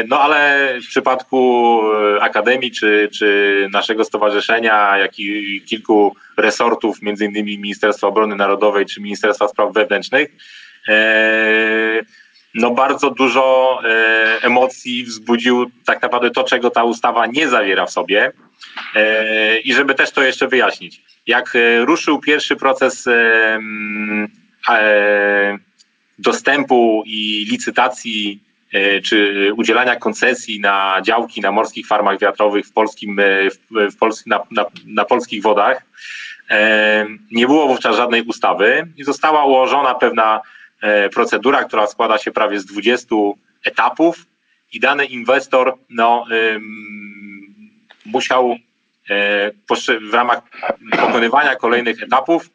No 0.08 0.20
ale 0.20 0.70
w 0.82 0.88
przypadku 0.88 1.82
Akademii 2.22 2.72
czy, 2.72 3.10
czy 3.14 3.70
naszego 3.72 4.06
stowarzyszenia, 4.06 4.98
jak 4.98 5.20
i 5.20 5.62
kilku 5.66 6.16
resortów, 6.38 7.02
między 7.02 7.26
innymi 7.26 7.60
Ministerstwa 7.60 8.08
Obrony 8.08 8.36
Narodowej 8.36 8.86
czy 8.86 9.02
Ministerstwa 9.02 9.48
Spraw 9.48 9.74
Wewnętrznych, 9.74 10.30
no 12.54 12.72
bardzo 12.72 13.10
dużo 13.10 13.80
emocji 14.42 15.04
wzbudził 15.04 15.72
tak 15.86 16.02
naprawdę 16.02 16.32
to, 16.32 16.44
czego 16.44 16.70
ta 16.70 16.84
ustawa 16.84 17.26
nie 17.26 17.48
zawiera 17.48 17.86
w 17.86 17.92
sobie. 17.92 18.32
I 19.64 19.74
żeby 19.74 19.96
też 19.96 20.12
to 20.12 20.24
jeszcze 20.24 20.48
wyjaśnić. 20.48 21.02
Jak 21.28 21.54
ruszył 21.86 22.20
pierwszy 22.20 22.56
proces 22.56 23.06
dostępu 26.20 27.04
i 27.06 27.48
licytacji 27.52 28.40
czy 29.04 29.50
udzielania 29.58 29.96
koncesji 29.96 30.60
na 30.60 31.02
działki 31.04 31.42
na 31.42 31.52
morskich 31.52 31.88
farmach 31.88 32.20
wiatrowych 32.20 32.66
w, 32.66 32.72
polskim, 32.72 33.22
w 33.72 33.96
Pols 34.00 34.26
na, 34.26 34.40
na, 34.52 34.66
na, 34.86 35.06
polskich 35.06 35.44
wodach, 35.44 35.86
nie 37.32 37.48
było 37.48 37.68
wówczas 37.68 37.96
żadnej 37.96 38.22
ustawy 38.22 38.88
i 38.98 39.04
została 39.04 39.46
ułożona 39.46 39.96
pewna 39.96 40.42
procedura, 41.14 41.64
która 41.64 41.88
składa 41.88 42.18
się 42.18 42.32
prawie 42.32 42.60
z 42.60 42.66
20 42.66 43.16
etapów 43.64 44.26
i 44.74 44.80
dany 44.80 45.06
inwestor 45.06 45.78
no, 45.90 46.26
musiał 48.06 48.58
w 50.10 50.14
ramach 50.14 50.42
pokonywania 50.92 51.56
kolejnych 51.56 52.04
etapów 52.04 52.50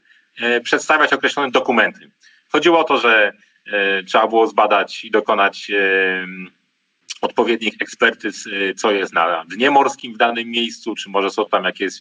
przedstawiać 0.62 1.12
określone 1.12 1.50
dokumenty. 1.50 2.10
Chodziło 2.52 2.78
o 2.78 2.84
to, 2.84 2.98
że 2.98 3.32
trzeba 4.06 4.26
było 4.26 4.46
zbadać 4.46 5.04
i 5.04 5.10
dokonać 5.10 5.70
odpowiednich 7.20 7.74
ekspertyz, 7.80 8.48
co 8.76 8.90
jest 8.90 9.12
na 9.12 9.44
dnie 9.44 9.70
morskim 9.70 10.14
w 10.14 10.16
danym 10.16 10.48
miejscu, 10.48 10.94
czy 10.94 11.10
może 11.10 11.30
są 11.30 11.46
tam 11.46 11.64
jakieś 11.64 11.92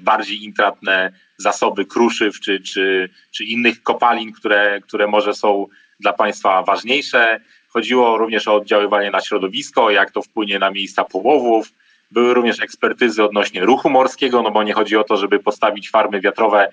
bardziej 0.00 0.44
intratne 0.44 1.12
zasoby 1.36 1.84
kruszyw, 1.84 2.40
czy, 2.40 2.60
czy, 2.60 3.08
czy 3.30 3.44
innych 3.44 3.82
kopalin, 3.82 4.32
które, 4.32 4.80
które 4.80 5.06
może 5.06 5.34
są 5.34 5.66
dla 6.00 6.12
państwa 6.12 6.62
ważniejsze. 6.62 7.40
Chodziło 7.68 8.18
również 8.18 8.48
o 8.48 8.54
oddziaływanie 8.54 9.10
na 9.10 9.20
środowisko, 9.20 9.90
jak 9.90 10.10
to 10.10 10.22
wpłynie 10.22 10.58
na 10.58 10.70
miejsca 10.70 11.04
połowów, 11.04 11.72
były 12.12 12.34
również 12.34 12.60
ekspertyzy 12.60 13.24
odnośnie 13.24 13.60
ruchu 13.60 13.90
morskiego, 13.90 14.42
no 14.42 14.50
bo 14.50 14.62
nie 14.62 14.72
chodzi 14.72 14.96
o 14.96 15.04
to, 15.04 15.16
żeby 15.16 15.38
postawić 15.38 15.90
farmy 15.90 16.20
wiatrowe 16.20 16.68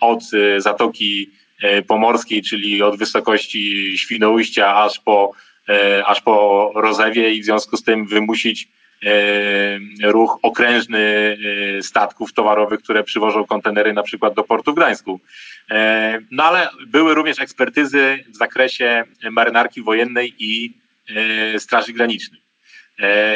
od 0.00 0.22
Zatoki 0.58 1.30
Pomorskiej, 1.86 2.42
czyli 2.42 2.82
od 2.82 2.98
wysokości 2.98 3.94
Świnoujścia 3.98 4.76
aż 4.76 4.98
po, 4.98 5.32
aż 6.06 6.20
po 6.20 6.72
Rozewie 6.74 7.34
i 7.34 7.42
w 7.42 7.44
związku 7.44 7.76
z 7.76 7.82
tym 7.82 8.06
wymusić 8.06 8.68
ruch 10.02 10.38
okrężny 10.42 11.38
statków 11.82 12.32
towarowych, 12.32 12.82
które 12.82 13.04
przywożą 13.04 13.44
kontenery 13.44 13.92
na 13.92 14.02
przykład 14.02 14.34
do 14.34 14.44
portu 14.44 14.72
w 14.72 14.76
Gdańsku. 14.76 15.20
No 16.30 16.44
ale 16.44 16.68
były 16.86 17.14
również 17.14 17.40
ekspertyzy 17.40 18.24
w 18.28 18.36
zakresie 18.36 19.04
marynarki 19.30 19.82
wojennej 19.82 20.34
i 20.38 20.72
Straży 21.58 21.92
Granicznej. 21.92 22.45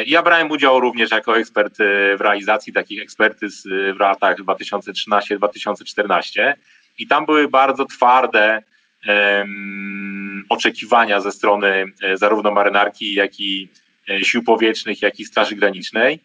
Ja 0.05 0.23
brałem 0.23 0.51
udział 0.51 0.79
również 0.79 1.11
jako 1.11 1.37
ekspert 1.37 1.77
w 2.17 2.21
realizacji 2.21 2.73
takich 2.73 3.01
ekspertyz 3.01 3.67
w 3.67 3.99
latach 3.99 4.37
2013-2014 4.37 6.53
i 6.97 7.07
tam 7.07 7.25
były 7.25 7.47
bardzo 7.47 7.85
twarde 7.85 8.63
oczekiwania 10.49 11.21
ze 11.21 11.31
strony 11.31 11.85
zarówno 12.13 12.51
marynarki, 12.51 13.13
jak 13.13 13.39
i 13.39 13.69
sił 14.23 14.43
powietrznych, 14.43 15.01
jak 15.01 15.19
i 15.19 15.25
Straży 15.25 15.55
Granicznej, 15.55 16.19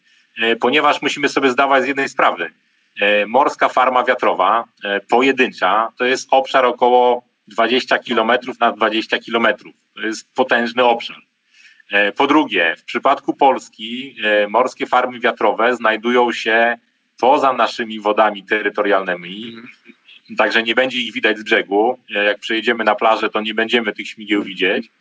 ponieważ 0.59 1.01
musimy 1.01 1.29
sobie 1.29 1.49
zdawać 1.49 1.83
z 1.83 1.87
jednej 1.87 2.09
sprawy. 2.09 2.51
Morska 3.27 3.69
farma 3.69 4.03
wiatrowa, 4.03 4.63
pojedyncza, 5.09 5.91
to 5.97 6.05
jest 6.05 6.27
obszar 6.31 6.65
około 6.65 7.23
20 7.47 7.97
km 7.97 8.31
na 8.59 8.71
20 8.71 9.17
km. 9.17 9.47
To 9.95 10.01
jest 10.01 10.35
potężny 10.35 10.83
obszar. 10.83 11.17
Po 12.15 12.27
drugie, 12.27 12.75
w 12.77 12.83
przypadku 12.83 13.33
Polski 13.33 14.15
morskie 14.49 14.87
farmy 14.87 15.19
wiatrowe 15.19 15.75
znajdują 15.75 16.31
się 16.31 16.77
poza 17.19 17.53
naszymi 17.53 17.99
wodami 17.99 18.43
terytorialnymi 18.43 19.55
także 20.37 20.63
nie 20.63 20.75
będzie 20.75 20.99
ich 20.99 21.13
widać 21.13 21.39
z 21.39 21.43
brzegu. 21.43 21.99
Jak 22.09 22.39
przyjedziemy 22.39 22.83
na 22.83 22.95
plażę, 22.95 23.29
to 23.29 23.41
nie 23.41 23.53
będziemy 23.53 23.93
tych 23.93 24.07
śmigieł 24.07 24.43
widzieć. 24.43 24.91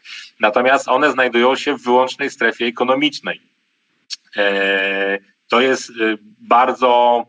Natomiast 0.40 0.88
one 0.88 1.12
znajdują 1.12 1.56
się 1.56 1.74
w 1.74 1.82
wyłącznej 1.82 2.30
strefie 2.30 2.66
ekonomicznej. 2.66 3.40
To 5.48 5.60
jest 5.60 5.92
bardzo 6.38 7.22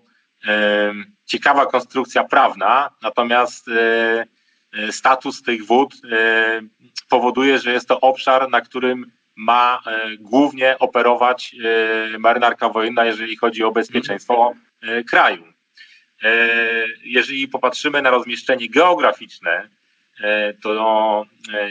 ciekawa 1.26 1.66
konstrukcja 1.66 2.24
prawna, 2.24 2.90
natomiast 3.02 3.70
status 4.92 5.42
tych 5.42 5.66
wód 5.66 5.94
powoduje, 7.10 7.60
że 7.60 7.72
jest 7.72 7.88
to 7.88 8.00
obszar, 8.00 8.50
na 8.50 8.62
którym 8.62 9.12
ma 9.38 9.84
głównie 10.20 10.80
operować 10.80 11.56
marynarka 12.20 12.70
wojenna, 12.70 13.06
jeżeli 13.06 13.36
chodzi 13.36 13.64
o 13.64 13.72
bezpieczeństwo 13.72 14.54
kraju. 15.10 15.44
Jeżeli 17.04 17.48
popatrzymy 17.48 18.02
na 18.02 18.10
rozmieszczenie 18.10 18.70
geograficzne, 18.70 19.70
to 20.64 21.26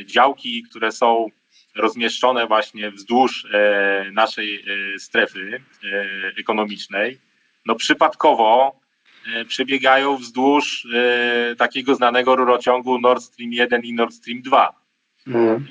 działki, 0.04 0.62
które 0.62 0.92
są 0.92 1.26
rozmieszczone 1.75 2.46
właśnie 2.46 2.90
wzdłuż 2.90 3.46
naszej 4.12 4.64
strefy 4.99 5.62
ekonomicznej, 6.38 7.18
no 7.66 7.75
przypadkowo 7.75 8.80
przebiegają 9.49 10.16
wzdłuż 10.16 10.87
takiego 11.58 11.94
znanego 11.94 12.37
rurociągu 12.37 13.00
Nord 13.00 13.23
Stream 13.23 13.52
1 13.52 13.82
i 13.82 13.92
Nord 13.92 14.14
Stream 14.14 14.42
2. 14.42 14.73
Mhm. 15.26 15.66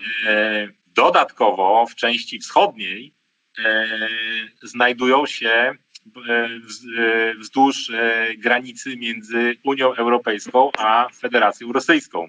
Dodatkowo 0.96 1.86
w 1.90 1.96
części 1.96 2.40
wschodniej 2.40 3.14
znajdują 4.64 5.26
się 5.26 5.76
wzdłuż 7.40 7.92
granicy 8.38 8.98
między 8.98 9.56
Unią 9.64 9.96
Europejską 9.96 10.72
a 10.78 11.08
Federacją 11.14 11.72
Rosyjską. 11.72 12.28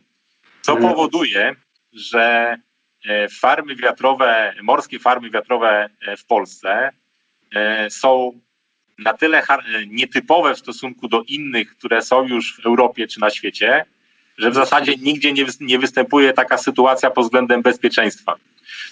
Co 0.62 0.72
mhm. 0.72 0.94
powoduje, 0.94 1.56
że 1.92 2.56
farmy 3.40 3.76
wiatrowe, 3.76 4.54
morskie 4.62 4.98
farmy 4.98 5.30
wiatrowe 5.30 5.90
w 6.18 6.24
Polsce 6.24 6.90
są 7.88 8.40
na 8.98 9.14
tyle 9.14 9.42
nietypowe 9.86 10.54
w 10.54 10.58
stosunku 10.58 11.08
do 11.08 11.22
innych, 11.28 11.76
które 11.76 12.02
są 12.02 12.26
już 12.28 12.56
w 12.56 12.66
Europie 12.66 13.06
czy 13.06 13.20
na 13.20 13.30
świecie, 13.30 13.84
że 14.38 14.50
w 14.50 14.54
zasadzie 14.54 14.96
nigdzie 14.96 15.32
nie, 15.32 15.46
nie 15.60 15.78
występuje 15.78 16.32
taka 16.32 16.58
sytuacja 16.58 17.10
pod 17.10 17.24
względem 17.24 17.62
bezpieczeństwa. 17.62 18.36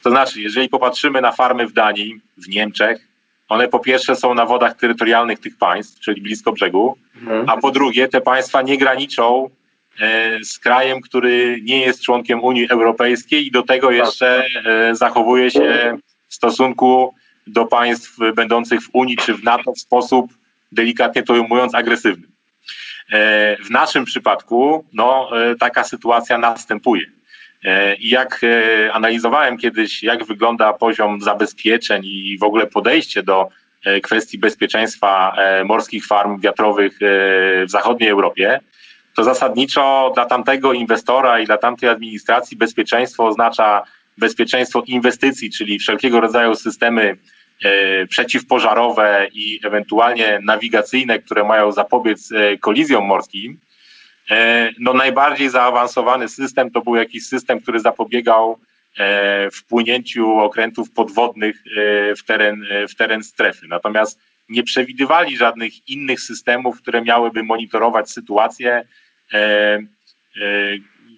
To 0.04 0.11
znaczy, 0.11 0.40
jeżeli 0.40 0.68
popatrzymy 0.68 1.20
na 1.20 1.32
farmy 1.32 1.66
w 1.66 1.73
Danii, 1.73 2.20
w 2.37 2.49
Niemczech, 2.49 3.08
one 3.49 3.68
po 3.68 3.78
pierwsze 3.78 4.16
są 4.16 4.34
na 4.34 4.46
wodach 4.46 4.76
terytorialnych 4.76 5.38
tych 5.38 5.58
państw, 5.58 6.00
czyli 6.00 6.23
blisko 6.23 6.52
brzegu, 6.52 6.96
mhm. 7.16 7.50
a 7.50 7.56
po 7.56 7.70
drugie 7.70 8.08
te 8.08 8.20
państwa 8.20 8.62
nie 8.62 8.78
graniczą 8.78 9.50
e, 10.00 10.44
z 10.44 10.58
krajem, 10.58 11.00
który 11.00 11.61
nie 11.62 11.80
jest 11.80 12.02
członkiem 12.02 12.44
Unii 12.44 12.68
Europejskiej 12.70 13.46
i 13.46 13.50
do 13.50 13.62
tego 13.62 13.87
tak. 13.87 13.96
jeszcze 13.96 14.46
e, 14.64 14.94
zachowuje 14.94 15.50
się 15.50 15.99
w 16.28 16.34
stosunku 16.34 17.14
do 17.46 17.64
państw 17.66 18.16
będących 18.34 18.82
w 18.82 18.90
Unii 18.92 19.16
czy 19.16 19.34
w 19.34 19.44
NATO 19.44 19.73
w 19.73 19.80
sposób, 19.80 20.32
delikatnie 20.73 21.23
to 21.23 21.32
ujmując, 21.32 21.75
agresywny. 21.75 22.26
E, 23.12 23.56
w 23.56 23.70
naszym 23.70 24.04
przypadku 24.04 24.84
no, 24.92 25.30
taka 25.58 25.84
sytuacja 25.84 26.38
następuje. 26.38 27.06
E, 27.64 27.94
I 27.94 28.09
jak 28.09 28.40
analizowałem 28.92 29.59
kiedyś, 29.59 30.02
jak 30.02 30.25
wygląda 30.25 30.73
poziom 30.73 31.21
zabezpieczeń 31.21 32.02
i 32.04 32.38
w 32.38 32.42
ogóle 32.42 32.66
podejście 32.66 33.23
do 33.23 33.49
kwestii 34.02 34.38
bezpieczeństwa 34.38 35.37
morskich 35.64 36.06
farm 36.06 36.40
wiatrowych 36.40 36.99
w 37.00 37.64
zachodniej 37.66 38.11
Europie, 38.11 38.61
to 39.16 39.25
zasadniczo 39.25 40.12
dla 40.14 40.26
tamtego 40.26 40.73
inwestora 40.73 41.40
i 41.40 41.47
dla 41.47 41.59
tamtej 41.59 41.88
administracji 41.88 42.56
bezpieczeństwo 42.56 43.26
oznacza 43.26 43.83
bezpieczeństwo 44.18 44.83
inwestycji, 44.87 45.50
czyli 45.50 45.78
wszelkiego 45.78 46.21
rodzaju 46.21 46.54
systemy 46.54 47.16
E, 47.64 48.06
przeciwpożarowe 48.06 49.28
i 49.33 49.61
ewentualnie 49.64 50.40
nawigacyjne, 50.42 51.18
które 51.18 51.44
mają 51.44 51.73
zapobiec 51.73 52.33
e, 52.33 52.59
kolizjom 52.59 53.04
morskim, 53.04 53.52
e, 53.52 53.56
no 54.78 54.93
najbardziej 54.93 55.49
zaawansowany 55.49 56.28
system 56.28 56.71
to 56.71 56.80
był 56.80 56.97
jakiś 56.97 57.26
system, 57.26 57.60
który 57.60 57.80
zapobiegał 57.80 58.58
wpłynięciu 59.52 60.39
okrętów 60.39 60.91
podwodnych 60.91 61.63
w 62.19 62.25
teren, 62.26 62.67
w 62.89 62.95
teren 62.95 63.25
strefy. 63.25 63.67
Natomiast 63.69 64.21
nie 64.49 64.63
przewidywali 64.63 65.37
żadnych 65.37 65.89
innych 65.89 66.21
systemów, 66.21 66.80
które 66.82 67.02
miałyby 67.02 67.43
monitorować 67.43 68.10
sytuację 68.10 68.84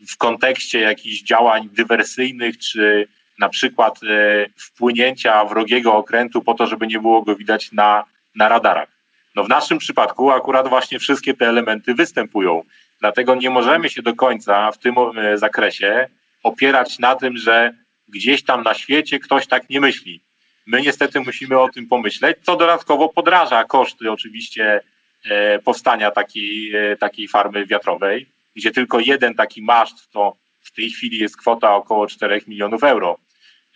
w 0.08 0.16
kontekście 0.18 0.80
jakichś 0.80 1.22
działań 1.22 1.68
dywersyjnych 1.72 2.58
czy 2.58 3.08
na 3.38 3.48
przykład 3.48 4.00
e, 4.02 4.46
wpłynięcia 4.56 5.44
wrogiego 5.44 5.94
okrętu 5.94 6.42
po 6.42 6.54
to, 6.54 6.66
żeby 6.66 6.86
nie 6.86 7.00
było 7.00 7.22
go 7.22 7.36
widać 7.36 7.72
na, 7.72 8.04
na 8.34 8.48
radarach. 8.48 8.88
No 9.34 9.44
w 9.44 9.48
naszym 9.48 9.78
przypadku 9.78 10.30
akurat 10.30 10.68
właśnie 10.68 10.98
wszystkie 10.98 11.34
te 11.34 11.48
elementy 11.48 11.94
występują. 11.94 12.62
Dlatego 13.06 13.34
nie 13.34 13.50
możemy 13.50 13.90
się 13.90 14.02
do 14.02 14.14
końca 14.14 14.72
w 14.72 14.78
tym 14.78 14.94
e, 14.98 15.38
zakresie 15.38 16.08
opierać 16.42 16.98
na 16.98 17.14
tym, 17.14 17.36
że 17.36 17.72
gdzieś 18.08 18.44
tam 18.44 18.62
na 18.62 18.74
świecie 18.74 19.18
ktoś 19.18 19.46
tak 19.46 19.70
nie 19.70 19.80
myśli. 19.80 20.20
My 20.66 20.82
niestety 20.82 21.20
musimy 21.20 21.58
o 21.58 21.68
tym 21.68 21.86
pomyśleć, 21.86 22.36
co 22.42 22.56
dodatkowo 22.56 23.08
podraża 23.08 23.64
koszty 23.64 24.12
oczywiście 24.12 24.80
e, 25.24 25.58
powstania 25.58 26.10
takiej, 26.10 26.72
takiej 27.00 27.28
farmy 27.28 27.66
wiatrowej, 27.66 28.26
gdzie 28.56 28.70
tylko 28.70 29.00
jeden 29.00 29.34
taki 29.34 29.62
maszt 29.62 30.10
to 30.12 30.36
w 30.60 30.72
tej 30.72 30.90
chwili 30.90 31.18
jest 31.18 31.36
kwota 31.36 31.74
około 31.74 32.06
4 32.06 32.40
milionów 32.46 32.84
euro. 32.84 33.18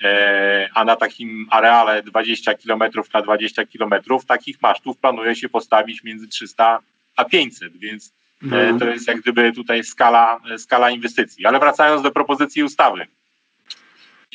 E, 0.03 0.69
a 0.75 0.85
na 0.85 0.97
takim 0.97 1.47
areale 1.51 2.03
20 2.03 2.55
km 2.55 2.83
na 3.15 3.23
20 3.23 3.63
km 3.67 3.95
takich 4.27 4.63
masztów 4.63 4.99
planuje 4.99 5.37
się 5.37 5.49
postawić 5.49 6.05
między 6.05 6.29
300 6.29 6.79
a 7.17 7.25
500, 7.25 7.77
więc 7.77 8.20
mm. 8.43 8.79
to 8.79 8.85
jest 8.85 9.09
jak 9.09 9.21
gdyby 9.21 9.53
tutaj 9.53 9.85
skala, 9.85 10.41
skala 10.59 10.91
inwestycji. 10.91 11.47
Ale 11.47 11.59
wracając 11.59 12.03
do 12.03 12.11
propozycji 12.11 12.63
ustawy. 12.63 13.07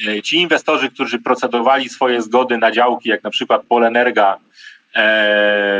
E, 0.07 0.21
ci 0.21 0.37
inwestorzy, 0.37 0.89
którzy 0.89 1.19
procedowali 1.19 1.89
swoje 1.89 2.21
zgody 2.21 2.57
na 2.57 2.71
działki, 2.71 3.09
jak 3.09 3.23
na 3.23 3.29
przykład 3.29 3.63
Polenerga 3.63 4.37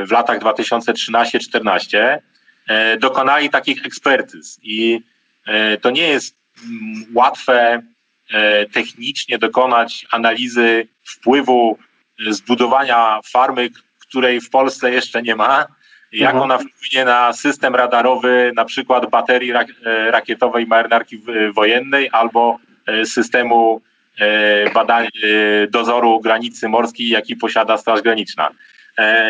w 0.08 0.12
latach 0.12 0.40
2013-14, 0.40 2.18
dokonali 3.00 3.50
takich 3.50 3.86
ekspertyz 3.86 4.60
i 4.64 5.02
to 5.82 5.90
nie 5.90 6.08
jest 6.08 6.36
mm, 6.64 7.06
łatwe 7.14 7.82
E, 8.30 8.66
technicznie 8.66 9.38
dokonać 9.38 10.06
analizy 10.12 10.88
wpływu 11.04 11.78
zbudowania 12.30 13.20
farmy, 13.26 13.70
której 14.00 14.42
w 14.42 14.50
Polsce 14.50 14.92
jeszcze 14.92 15.24
nie 15.24 15.36
ma, 15.36 15.66
jak 16.12 16.36
mhm. 16.36 16.44
ona 16.44 16.58
wpłynie 16.58 17.06
na 17.06 17.34
system 17.34 17.76
radarowy, 17.76 18.52
na 18.56 18.66
przykład 18.66 19.10
baterii 19.10 19.52
rak 19.52 19.68
e, 19.86 20.12
rakietowej 20.12 20.68
marynarki 20.68 21.22
wojennej 21.54 22.10
albo 22.12 22.60
e, 22.86 23.06
systemu 23.06 23.82
badań, 24.74 25.08
dozoru 25.70 26.20
granicy 26.20 26.70
morskiej, 26.70 27.10
jaki 27.10 27.36
posiada 27.36 27.78
Straż 27.78 28.02
Graniczna. 28.02 28.50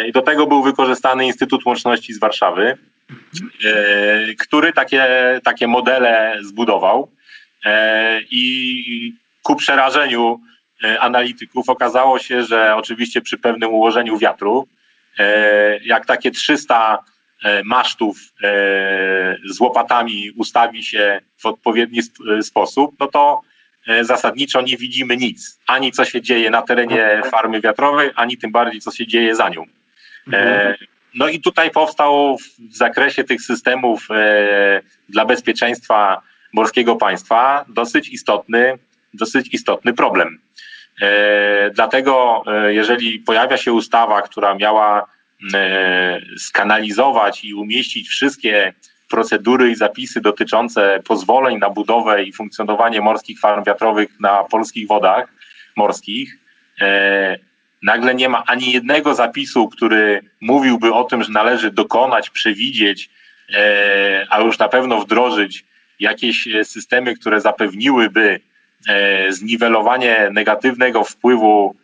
I 0.08 0.12
do 0.12 0.22
tego 0.22 0.48
był 0.48 0.64
wykorzystany 0.64 1.26
Instytut 1.26 1.66
Łączności 1.66 2.14
z 2.14 2.20
Warszawy, 2.20 2.78
który 4.40 4.74
takie, 4.74 5.06
takie 5.44 5.68
modele 5.68 6.38
zbudował. 6.42 7.12
E, 7.66 8.22
I 8.32 9.14
ku 9.44 9.56
przerażeniu 9.56 10.40
e, 10.84 11.00
analityków 11.00 11.70
okazało 11.70 12.20
się, 12.20 12.44
że 12.44 12.76
oczywiście 12.76 13.22
przy 13.22 13.38
pewnym 13.38 13.74
ułożeniu 13.74 14.18
wiatru, 14.18 14.68
e, 14.68 14.85
jak 15.82 16.06
takie 16.06 16.32
300 16.32 17.04
masztów 17.64 18.18
z 19.46 19.60
łopatami 19.60 20.32
ustawi 20.32 20.84
się 20.84 21.22
w 21.38 21.46
odpowiedni 21.46 22.00
sposób, 22.42 22.96
no 23.00 23.08
to 23.08 23.42
zasadniczo 24.02 24.62
nie 24.62 24.78
widzimy 24.78 25.18
nic. 25.18 25.60
Ani 25.68 25.92
co 25.92 26.06
się 26.06 26.22
dzieje 26.22 26.50
na 26.50 26.62
terenie 26.62 27.22
farmy 27.32 27.62
wiatrowej, 27.62 28.12
ani 28.16 28.38
tym 28.38 28.52
bardziej 28.52 28.82
co 28.82 28.92
się 28.92 29.08
dzieje 29.08 29.36
za 29.36 29.50
nią. 29.50 29.66
Mhm. 30.28 30.76
No 31.16 31.28
i 31.28 31.40
tutaj 31.40 31.72
powstał 31.72 32.38
w 32.72 32.76
zakresie 32.76 33.24
tych 33.24 33.42
systemów 33.42 34.08
dla 35.10 35.26
bezpieczeństwa 35.26 36.22
morskiego 36.54 36.96
państwa 36.96 37.66
dosyć 37.68 38.10
istotny, 38.10 38.78
dosyć 39.14 39.54
istotny 39.54 39.94
problem. 39.94 40.40
E, 41.02 41.72
dlatego, 41.74 42.44
e, 42.48 42.74
jeżeli 42.74 43.20
pojawia 43.20 43.58
się 43.58 43.74
ustawa, 43.74 44.22
która 44.22 44.56
miała 44.56 45.08
e, 45.54 46.20
skanalizować 46.38 47.46
i 47.46 47.54
umieścić 47.54 48.08
wszystkie 48.08 48.74
procedury 49.10 49.72
i 49.72 49.76
zapisy 49.76 50.22
dotyczące 50.22 51.00
pozwoleń 51.08 51.58
na 51.58 51.70
budowę 51.70 52.24
i 52.24 52.34
funkcjonowanie 52.34 53.02
morskich 53.02 53.40
farm 53.40 53.64
wiatrowych 53.64 54.20
na 54.20 54.44
polskich 54.44 54.88
wodach 54.88 55.28
morskich, 55.78 56.38
nagle 57.84 58.16
nie 58.16 58.30
ma 58.30 58.44
ani 58.48 58.72
jednego 58.72 59.16
zapisu, 59.16 59.70
który 59.70 60.22
mówiłby 60.42 60.94
o 60.94 61.04
tym, 61.04 61.24
że 61.24 61.32
należy 61.32 61.72
dokonać, 61.72 62.30
przewidzieć 62.30 63.10
a 64.30 64.42
już 64.42 64.60
na 64.60 64.68
pewno 64.70 65.02
wdrożyć 65.02 65.66
jakieś 66.00 66.48
systemy, 66.64 67.16
które 67.16 67.42
zapewniłyby 67.42 68.40
zniwelowanie 69.30 70.30
negatywnego 70.32 71.04
wpływu 71.04 71.76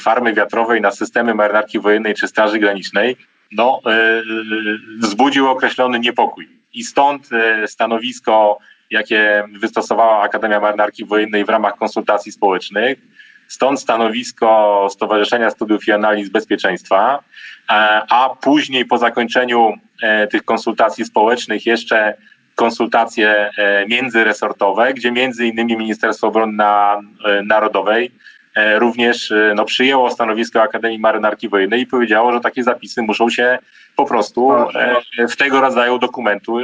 farmy 0.00 0.32
wiatrowej 0.32 0.80
na 0.80 0.90
systemy 0.90 1.34
marynarki 1.34 1.80
wojennej 1.80 2.14
czy 2.14 2.28
Straży 2.28 2.58
Granicznej, 2.58 3.16
no, 3.52 3.80
wzbudził 4.98 5.48
określony 5.48 6.00
niepokój. 6.00 6.48
I 6.74 6.84
stąd 6.84 7.28
stanowisko, 7.66 8.58
jakie 8.90 9.44
wystosowała 9.52 10.22
Akademia 10.22 10.60
Marynarki 10.60 11.04
Wojennej 11.04 11.44
w 11.44 11.48
ramach 11.48 11.76
konsultacji 11.76 12.32
społecznych, 12.32 12.98
Stąd 13.48 13.80
stanowisko 13.80 14.88
Stowarzyszenia 14.90 15.50
Studiów 15.50 15.88
i 15.88 15.92
Analiz 15.92 16.28
Bezpieczeństwa, 16.28 17.22
a 18.10 18.30
później 18.40 18.84
po 18.84 18.98
zakończeniu 18.98 19.72
tych 20.30 20.44
konsultacji 20.44 21.04
społecznych 21.04 21.66
jeszcze 21.66 22.14
konsultacje 22.56 23.50
międzyresortowe, 23.88 24.94
gdzie 24.94 25.12
między 25.12 25.46
innymi 25.46 25.76
Ministerstwo 25.76 26.26
Obrony 26.26 26.64
Narodowej 27.44 28.10
również 28.78 29.32
no, 29.54 29.64
przyjęło 29.64 30.10
stanowisko 30.10 30.62
Akademii 30.62 30.98
Marynarki 30.98 31.48
Wojennej 31.48 31.80
i 31.80 31.86
powiedziało, 31.86 32.32
że 32.32 32.40
takie 32.40 32.62
zapisy 32.62 33.02
muszą 33.02 33.30
się 33.30 33.58
po 33.96 34.04
prostu 34.04 34.52
w 35.28 35.36
tego 35.36 35.60
rodzaju 35.60 35.98
dokumentu, 35.98 36.58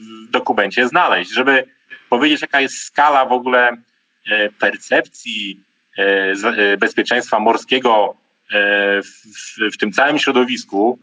w 0.00 0.30
dokumencie 0.30 0.88
znaleźć, 0.88 1.34
żeby 1.34 1.64
powiedzieć, 2.08 2.42
jaka 2.42 2.60
jest 2.60 2.82
skala 2.82 3.24
w 3.24 3.32
ogóle 3.32 3.76
percepcji 4.58 5.60
bezpieczeństwa 6.78 7.38
morskiego 7.38 8.14
w, 9.04 9.74
w 9.74 9.78
tym 9.78 9.92
całym 9.92 10.18
środowisku. 10.18 10.98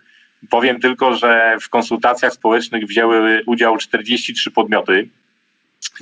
Powiem 0.50 0.80
tylko, 0.80 1.16
że 1.16 1.58
w 1.62 1.70
konsultacjach 1.70 2.34
społecznych 2.34 2.86
wzięły 2.86 3.44
udział 3.46 3.78
43 3.78 4.52
podmioty, 4.52 5.10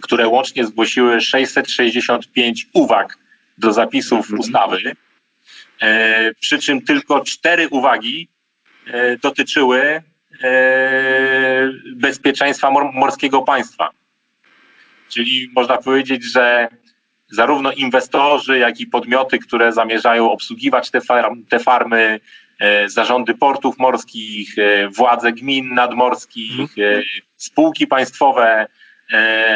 które 0.01 0.27
łącznie 0.27 0.65
zgłosiły 0.65 1.21
665 1.21 2.67
uwag 2.73 3.17
do 3.57 3.73
zapisów 3.73 4.31
ustawy, 4.31 4.95
przy 6.39 6.59
czym 6.59 6.81
tylko 6.81 7.23
cztery 7.23 7.67
uwagi 7.69 8.29
dotyczyły 9.21 10.03
bezpieczeństwa 11.95 12.71
morskiego 12.93 13.41
państwa. 13.41 13.89
Czyli 15.09 15.51
można 15.55 15.77
powiedzieć, 15.77 16.23
że 16.23 16.67
zarówno 17.29 17.71
inwestorzy, 17.71 18.57
jak 18.57 18.79
i 18.79 18.87
podmioty, 18.87 19.39
które 19.39 19.73
zamierzają 19.73 20.31
obsługiwać 20.31 20.91
te, 20.91 21.01
farm, 21.01 21.45
te 21.45 21.59
farmy, 21.59 22.19
zarządy 22.85 23.33
portów 23.33 23.77
morskich, 23.79 24.55
władze 24.95 25.31
gmin 25.31 25.73
nadmorskich, 25.73 26.71
spółki 27.37 27.87
państwowe, 27.87 28.67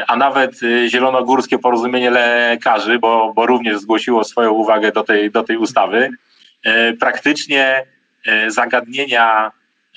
a 0.08 0.16
nawet 0.16 0.60
Zielonogórskie 0.88 1.60
Porozumienie 1.60 2.10
Lekarzy, 2.12 3.00
bo, 3.00 3.34
bo 3.34 3.46
również 3.46 3.78
zgłosiło 3.78 4.24
swoją 4.24 4.52
uwagę 4.52 4.92
do 4.92 5.04
tej, 5.04 5.32
do 5.32 5.44
tej 5.44 5.58
ustawy, 5.58 6.10
praktycznie 7.00 7.86
zagadnienia 8.48 9.52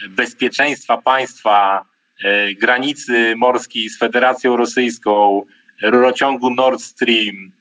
bezpieczeństwa 0.09 0.97
państwa, 0.97 1.85
granicy 2.61 3.35
morskiej 3.37 3.89
z 3.89 3.99
Federacją 3.99 4.57
Rosyjską, 4.57 5.43
rurociągu 5.83 6.51
Nord 6.51 6.81
Stream, 6.81 7.53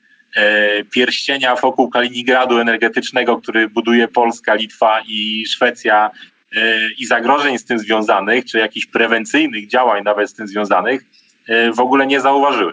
pierścienia 0.90 1.56
wokół 1.56 1.90
Kaliningradu 1.90 2.58
energetycznego, 2.58 3.36
który 3.36 3.68
buduje 3.68 4.08
Polska, 4.08 4.54
Litwa 4.54 5.00
i 5.08 5.44
Szwecja 5.46 6.10
i 6.98 7.06
zagrożeń 7.06 7.58
z 7.58 7.64
tym 7.64 7.78
związanych, 7.78 8.44
czy 8.44 8.58
jakichś 8.58 8.86
prewencyjnych 8.86 9.68
działań 9.68 10.04
nawet 10.04 10.30
z 10.30 10.34
tym 10.34 10.48
związanych, 10.48 11.04
w 11.74 11.80
ogóle 11.80 12.06
nie 12.06 12.20
zauważyły. 12.20 12.72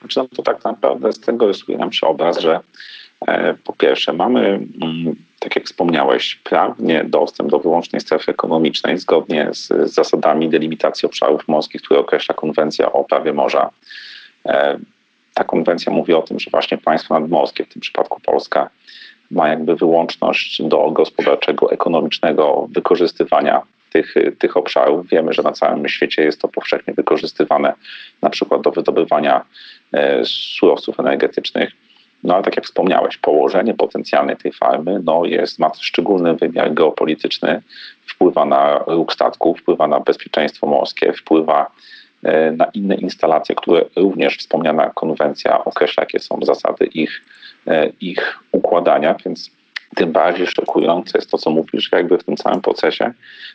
Znaczy, 0.00 0.20
no 0.20 0.28
to 0.36 0.42
tak 0.42 0.64
naprawdę 0.64 1.12
z 1.12 1.20
tego 1.20 1.46
rysuje 1.46 1.78
nam 1.78 1.92
się 1.92 2.06
obraz, 2.06 2.38
że 2.38 2.60
po 3.64 3.72
pierwsze 3.72 4.12
mamy, 4.12 4.60
tak 5.38 5.56
jak 5.56 5.64
wspomniałeś, 5.64 6.34
prawnie 6.34 7.04
dostęp 7.04 7.50
do 7.50 7.58
wyłącznej 7.58 8.00
strefy 8.00 8.30
ekonomicznej 8.30 8.98
zgodnie 8.98 9.48
z 9.52 9.68
zasadami 9.92 10.48
delimitacji 10.48 11.06
obszarów 11.06 11.48
morskich, 11.48 11.82
które 11.82 12.00
określa 12.00 12.34
konwencja 12.34 12.92
o 12.92 13.04
prawie 13.04 13.32
morza. 13.32 13.70
Ta 15.38 15.44
konwencja 15.44 15.92
mówi 15.92 16.14
o 16.14 16.22
tym, 16.22 16.40
że 16.40 16.50
właśnie 16.50 16.78
państwo 16.78 17.20
nadmorskie, 17.20 17.64
w 17.64 17.68
tym 17.68 17.82
przypadku 17.82 18.20
Polska, 18.20 18.70
ma 19.30 19.48
jakby 19.48 19.76
wyłączność 19.76 20.62
do 20.62 20.90
gospodarczego, 20.90 21.72
ekonomicznego 21.72 22.68
wykorzystywania 22.70 23.62
tych, 23.92 24.14
tych 24.38 24.56
obszarów. 24.56 25.06
Wiemy, 25.08 25.32
że 25.32 25.42
na 25.42 25.52
całym 25.52 25.88
świecie 25.88 26.22
jest 26.22 26.40
to 26.40 26.48
powszechnie 26.48 26.94
wykorzystywane 26.94 27.72
na 28.22 28.30
przykład 28.30 28.62
do 28.62 28.70
wydobywania 28.70 29.44
surowców 30.24 31.00
energetycznych. 31.00 31.72
No 32.24 32.34
ale 32.34 32.42
tak 32.42 32.56
jak 32.56 32.64
wspomniałeś, 32.64 33.16
położenie 33.16 33.74
potencjalne 33.74 34.36
tej 34.36 34.52
farmy 34.52 35.00
no, 35.04 35.24
jest, 35.24 35.58
ma 35.58 35.70
szczególny 35.80 36.34
wymiar 36.34 36.74
geopolityczny, 36.74 37.62
wpływa 38.06 38.44
na 38.44 38.78
ruch 38.86 39.12
statków, 39.12 39.60
wpływa 39.60 39.86
na 39.86 40.00
bezpieczeństwo 40.00 40.66
morskie, 40.66 41.12
wpływa 41.12 41.70
na 42.56 42.66
inne 42.74 42.94
instalacje, 42.94 43.54
które 43.54 43.84
również 43.96 44.36
wspomniana 44.36 44.90
konwencja 44.90 45.64
określa, 45.64 46.02
jakie 46.02 46.20
są 46.20 46.38
zasady 46.42 46.86
ich, 46.86 47.22
ich 48.00 48.38
układania, 48.52 49.16
więc 49.26 49.50
tym 49.94 50.12
bardziej 50.12 50.46
szokujące 50.46 51.18
jest 51.18 51.30
to, 51.30 51.38
co 51.38 51.50
mówisz, 51.50 51.90
że 51.90 51.96
jakby 51.96 52.18
w 52.18 52.24
tym 52.24 52.36
całym 52.36 52.60
procesie 52.60 53.12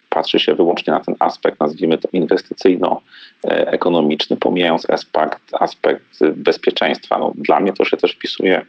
patrzy 0.09 0.39
się 0.39 0.55
wyłącznie 0.55 0.93
na 0.93 0.99
ten 0.99 1.15
aspekt, 1.19 1.59
nazwijmy 1.59 1.97
to 1.97 2.09
inwestycyjno-ekonomiczny, 2.13 4.37
pomijając 4.37 4.89
aspekt, 4.89 5.41
aspekt 5.59 6.03
bezpieczeństwa. 6.35 7.19
No, 7.19 7.31
dla 7.35 7.59
mnie 7.59 7.73
to 7.73 7.85
się 7.85 7.97
też 7.97 8.11
wpisuje 8.11 8.65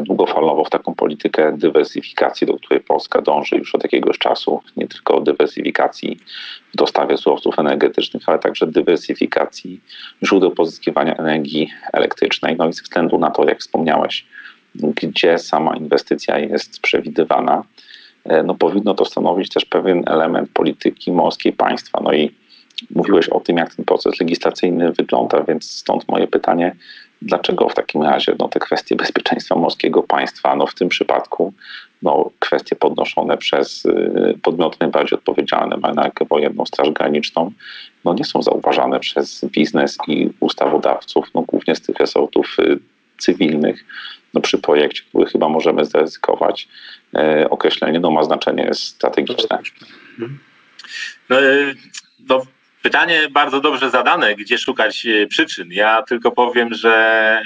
długofalowo 0.00 0.64
w 0.64 0.70
taką 0.70 0.94
politykę 0.94 1.56
dywersyfikacji, 1.58 2.46
do 2.46 2.54
której 2.54 2.80
Polska 2.80 3.22
dąży 3.22 3.56
już 3.56 3.74
od 3.74 3.82
jakiegoś 3.82 4.18
czasu. 4.18 4.60
Nie 4.76 4.88
tylko 4.88 5.20
dywersyfikacji 5.20 6.20
w 6.74 6.76
dostawie 6.76 7.16
surowców 7.16 7.58
energetycznych, 7.58 8.22
ale 8.26 8.38
także 8.38 8.66
dywersyfikacji 8.66 9.80
źródeł 10.24 10.50
pozyskiwania 10.50 11.16
energii 11.16 11.70
elektrycznej. 11.92 12.56
No 12.58 12.68
i 12.68 12.72
ze 12.72 12.82
względu 12.82 13.18
na 13.18 13.30
to, 13.30 13.48
jak 13.48 13.60
wspomniałeś, 13.60 14.26
gdzie 15.02 15.38
sama 15.38 15.76
inwestycja 15.76 16.38
jest 16.38 16.80
przewidywana, 16.80 17.62
no 18.44 18.54
powinno 18.54 18.94
to 18.94 19.04
stanowić 19.04 19.48
też 19.48 19.64
pewien 19.64 20.02
element 20.06 20.50
polityki 20.54 21.12
morskiej 21.12 21.52
państwa. 21.52 22.00
No 22.04 22.12
i 22.12 22.34
mówiłeś 22.90 23.28
o 23.28 23.40
tym, 23.40 23.56
jak 23.56 23.74
ten 23.74 23.84
proces 23.84 24.20
legislacyjny 24.20 24.92
wygląda, 24.92 25.44
więc 25.44 25.70
stąd 25.70 26.08
moje 26.08 26.26
pytanie, 26.26 26.76
dlaczego 27.22 27.68
w 27.68 27.74
takim 27.74 28.02
razie 28.02 28.34
no, 28.38 28.48
te 28.48 28.58
kwestie 28.58 28.96
bezpieczeństwa 28.96 29.54
morskiego 29.54 30.02
państwa, 30.02 30.56
no 30.56 30.66
w 30.66 30.74
tym 30.74 30.88
przypadku 30.88 31.52
no, 32.02 32.30
kwestie 32.38 32.76
podnoszone 32.76 33.36
przez 33.36 33.82
podmioty 34.42 34.76
najbardziej 34.80 35.18
odpowiedzialne, 35.18 35.76
marynarkę 35.76 36.24
wojenną, 36.24 36.66
Straż 36.66 36.90
Graniczną, 36.90 37.52
no 38.04 38.14
nie 38.14 38.24
są 38.24 38.42
zauważane 38.42 39.00
przez 39.00 39.44
biznes 39.44 39.98
i 40.08 40.30
ustawodawców, 40.40 41.26
no 41.34 41.42
głównie 41.42 41.74
z 41.74 41.80
tych 41.80 41.96
resortów 41.96 42.56
cywilnych, 43.18 43.84
no 44.34 44.40
przy 44.40 44.58
projekcie, 44.58 45.02
który 45.08 45.26
chyba 45.26 45.48
możemy 45.48 45.84
zaryzykować, 45.84 46.68
określenie 47.50 48.00
no, 48.00 48.10
ma 48.10 48.24
znaczenie 48.24 48.74
strategiczne. 48.74 49.58
No, 51.28 51.36
no, 52.28 52.42
pytanie 52.84 53.20
bardzo 53.30 53.60
dobrze 53.60 53.90
zadane, 53.90 54.34
gdzie 54.34 54.58
szukać 54.58 55.06
przyczyn. 55.28 55.68
Ja 55.72 56.02
tylko 56.02 56.30
powiem, 56.30 56.74
że 56.74 57.42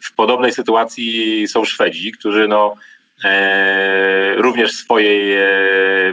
w 0.00 0.14
podobnej 0.14 0.52
sytuacji 0.52 1.48
są 1.48 1.64
Szwedzi, 1.64 2.12
którzy 2.12 2.48
no, 2.48 2.76
również 4.36 4.72
w 4.72 4.76
swojej 4.76 5.36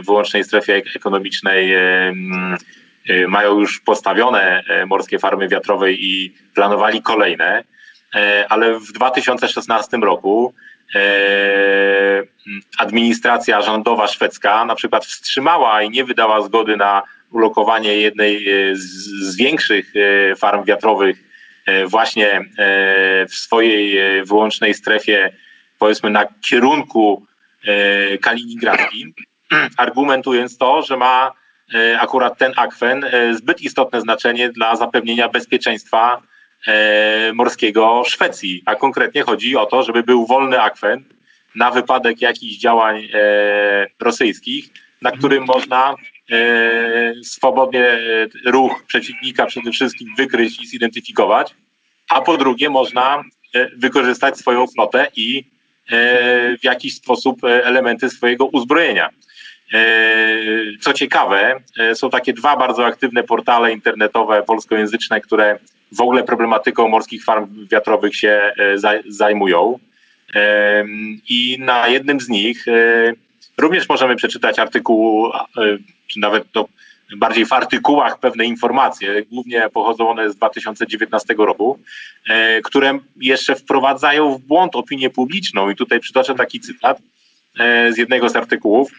wyłącznej 0.02 0.44
strefie 0.44 0.82
ekonomicznej 0.96 1.74
mają 3.28 3.60
już 3.60 3.80
postawione 3.80 4.62
morskie 4.86 5.18
farmy 5.18 5.48
wiatrowe 5.48 5.92
i 5.92 6.34
planowali 6.54 7.02
kolejne 7.02 7.64
ale 8.48 8.78
w 8.78 8.92
2016 8.92 9.96
roku 9.96 10.54
administracja 12.78 13.62
rządowa 13.62 14.08
szwedzka 14.08 14.64
na 14.64 14.74
przykład 14.74 15.06
wstrzymała 15.06 15.82
i 15.82 15.90
nie 15.90 16.04
wydała 16.04 16.42
zgody 16.42 16.76
na 16.76 17.02
ulokowanie 17.32 17.96
jednej 17.96 18.46
z 18.74 19.36
większych 19.36 19.92
farm 20.36 20.64
wiatrowych 20.64 21.24
właśnie 21.86 22.40
w 23.28 23.34
swojej 23.34 23.98
wyłącznej 24.24 24.74
strefie, 24.74 25.32
powiedzmy 25.78 26.10
na 26.10 26.24
kierunku 26.40 27.26
kaliningradzkim, 28.20 29.12
argumentując 29.76 30.58
to, 30.58 30.82
że 30.82 30.96
ma 30.96 31.32
akurat 31.98 32.38
ten 32.38 32.52
akwen 32.56 33.04
zbyt 33.32 33.60
istotne 33.60 34.00
znaczenie 34.00 34.48
dla 34.48 34.76
zapewnienia 34.76 35.28
bezpieczeństwa 35.28 36.22
morskiego 37.34 38.02
Szwecji, 38.06 38.62
a 38.66 38.74
konkretnie 38.74 39.22
chodzi 39.22 39.56
o 39.56 39.66
to, 39.66 39.82
żeby 39.82 40.02
był 40.02 40.26
wolny 40.26 40.60
akwen 40.60 41.04
na 41.54 41.70
wypadek 41.70 42.20
jakichś 42.20 42.58
działań 42.58 43.08
rosyjskich, 44.00 44.68
na 45.02 45.10
którym 45.10 45.44
można 45.44 45.94
swobodnie 47.22 47.98
ruch 48.46 48.84
przeciwnika 48.86 49.46
przede 49.46 49.70
wszystkim 49.70 50.08
wykryć 50.16 50.62
i 50.62 50.66
zidentyfikować, 50.66 51.54
a 52.08 52.20
po 52.20 52.36
drugie 52.36 52.70
można 52.70 53.22
wykorzystać 53.76 54.38
swoją 54.38 54.66
flotę 54.66 55.06
i 55.16 55.44
w 56.60 56.64
jakiś 56.64 56.94
sposób 56.94 57.44
elementy 57.44 58.10
swojego 58.10 58.46
uzbrojenia. 58.46 59.08
Co 60.80 60.92
ciekawe, 60.92 61.60
są 61.94 62.10
takie 62.10 62.32
dwa 62.32 62.56
bardzo 62.56 62.86
aktywne 62.86 63.22
portale 63.22 63.72
internetowe 63.72 64.42
polskojęzyczne, 64.42 65.20
które 65.20 65.58
w 65.92 66.00
ogóle 66.00 66.22
problematyką 66.22 66.88
morskich 66.88 67.24
farm 67.24 67.68
wiatrowych 67.68 68.16
się 68.16 68.52
zajmują. 69.06 69.78
I 71.28 71.56
na 71.60 71.88
jednym 71.88 72.20
z 72.20 72.28
nich 72.28 72.66
również 73.60 73.88
możemy 73.88 74.16
przeczytać 74.16 74.58
artykuł, 74.58 75.30
czy 76.06 76.20
nawet 76.20 76.52
to 76.52 76.68
bardziej 77.16 77.46
w 77.46 77.52
artykułach 77.52 78.20
pewne 78.20 78.44
informacje, 78.44 79.22
głównie 79.22 79.68
pochodzą 79.72 80.10
one 80.10 80.30
z 80.30 80.36
2019 80.36 81.34
roku, 81.38 81.78
które 82.64 82.98
jeszcze 83.16 83.54
wprowadzają 83.54 84.34
w 84.34 84.40
błąd 84.40 84.76
opinię 84.76 85.10
publiczną. 85.10 85.70
I 85.70 85.76
tutaj 85.76 86.00
przytoczę 86.00 86.34
taki 86.34 86.60
cytat 86.60 86.98
z 87.90 87.98
jednego 87.98 88.28
z 88.28 88.36
artykułów. 88.36 88.90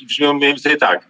I 0.00 0.06
brzmią 0.06 0.34
mniej 0.34 0.48
więcej 0.48 0.76
tak. 0.76 1.08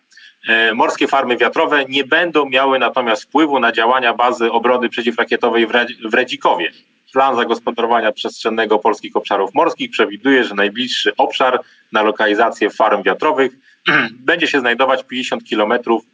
Morskie 0.74 1.08
farmy 1.08 1.36
wiatrowe 1.36 1.84
nie 1.84 2.04
będą 2.04 2.48
miały 2.48 2.78
natomiast 2.78 3.22
wpływu 3.22 3.60
na 3.60 3.72
działania 3.72 4.14
bazy 4.14 4.52
obrony 4.52 4.88
przeciwrakietowej 4.88 5.66
w 6.04 6.14
Redzikowie. 6.14 6.72
Plan 7.12 7.36
zagospodarowania 7.36 8.12
przestrzennego 8.12 8.78
polskich 8.78 9.16
obszarów 9.16 9.54
morskich 9.54 9.90
przewiduje, 9.90 10.44
że 10.44 10.54
najbliższy 10.54 11.16
obszar 11.16 11.60
na 11.92 12.02
lokalizację 12.02 12.70
farm 12.70 13.02
wiatrowych 13.02 13.52
będzie 14.28 14.46
się 14.46 14.60
znajdować 14.60 15.04
50 15.04 15.44
kilometrów 15.44 16.04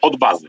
od 0.00 0.16
bazy. 0.16 0.48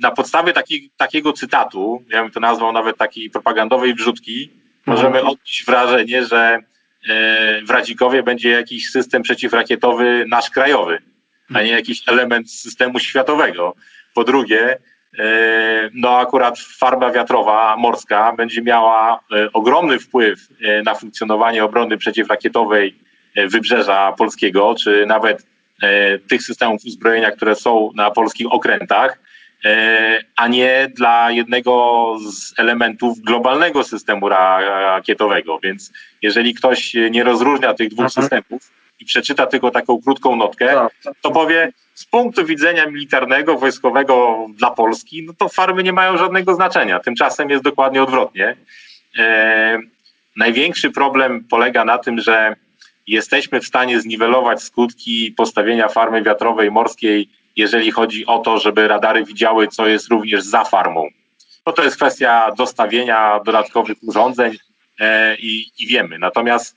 Na 0.00 0.10
podstawie 0.10 0.52
taki, 0.52 0.90
takiego 0.96 1.32
cytatu, 1.32 2.04
ja 2.08 2.22
bym 2.22 2.30
to 2.30 2.40
nazwał 2.40 2.72
nawet 2.72 2.96
takiej 2.96 3.30
propagandowej 3.30 3.94
wrzutki, 3.94 4.50
możemy 4.86 5.22
odnieść 5.22 5.64
wrażenie, 5.66 6.24
że 6.24 6.58
w 7.66 7.70
Radzikowie 7.70 8.22
będzie 8.22 8.50
jakiś 8.50 8.90
system 8.90 9.22
przeciwrakietowy 9.22 10.24
nasz 10.28 10.50
krajowy, 10.50 10.98
a 11.54 11.62
nie 11.62 11.70
jakiś 11.70 12.08
element 12.08 12.50
systemu 12.50 12.98
światowego. 12.98 13.74
Po 14.14 14.24
drugie, 14.24 14.78
no 15.94 16.18
akurat 16.18 16.58
farma 16.58 17.10
wiatrowa 17.10 17.76
morska 17.76 18.32
będzie 18.32 18.62
miała 18.62 19.20
ogromny 19.52 19.98
wpływ 19.98 20.38
na 20.84 20.94
funkcjonowanie 20.94 21.64
obrony 21.64 21.98
przeciwrakietowej 21.98 22.94
wybrzeża 23.36 24.12
polskiego, 24.12 24.74
czy 24.78 25.06
nawet 25.06 25.46
tych 26.28 26.42
systemów 26.42 26.84
uzbrojenia, 26.86 27.30
które 27.30 27.54
są 27.54 27.90
na 27.94 28.10
polskich 28.10 28.46
okrętach, 28.52 29.18
a 30.36 30.48
nie 30.48 30.88
dla 30.94 31.30
jednego 31.30 32.12
z 32.32 32.58
elementów 32.58 33.20
globalnego 33.20 33.84
systemu 33.84 34.28
rakietowego. 34.28 35.58
Więc 35.62 35.92
jeżeli 36.22 36.54
ktoś 36.54 36.94
nie 37.10 37.24
rozróżnia 37.24 37.74
tych 37.74 37.88
dwóch 37.88 38.04
mhm. 38.04 38.22
systemów 38.22 38.70
i 39.00 39.04
przeczyta 39.04 39.46
tylko 39.46 39.70
taką 39.70 40.02
krótką 40.02 40.36
notkę, 40.36 40.66
tak. 40.66 41.14
to 41.20 41.30
powie, 41.30 41.72
z 41.94 42.04
punktu 42.04 42.44
widzenia 42.44 42.86
militarnego, 42.86 43.58
wojskowego 43.58 44.46
dla 44.54 44.70
Polski, 44.70 45.22
no 45.26 45.32
to 45.38 45.48
farmy 45.48 45.82
nie 45.82 45.92
mają 45.92 46.16
żadnego 46.16 46.54
znaczenia. 46.54 47.00
Tymczasem 47.00 47.50
jest 47.50 47.64
dokładnie 47.64 48.02
odwrotnie. 48.02 48.56
E, 49.18 49.78
największy 50.36 50.90
problem 50.90 51.44
polega 51.44 51.84
na 51.84 51.98
tym, 51.98 52.20
że 52.20 52.56
jesteśmy 53.06 53.60
w 53.60 53.66
stanie 53.66 54.00
zniwelować 54.00 54.62
skutki 54.62 55.34
postawienia 55.36 55.88
farmy 55.88 56.22
wiatrowej 56.22 56.70
morskiej, 56.70 57.28
jeżeli 57.56 57.90
chodzi 57.90 58.26
o 58.26 58.38
to, 58.38 58.58
żeby 58.58 58.88
radary 58.88 59.24
widziały, 59.24 59.68
co 59.68 59.86
jest 59.86 60.08
również 60.08 60.44
za 60.44 60.64
farmą. 60.64 61.08
No 61.66 61.72
to 61.72 61.84
jest 61.84 61.96
kwestia 61.96 62.52
dostawienia 62.56 63.40
dodatkowych 63.44 63.96
urządzeń 64.02 64.56
e, 65.00 65.36
i, 65.36 65.70
i 65.78 65.86
wiemy. 65.86 66.18
Natomiast 66.18 66.76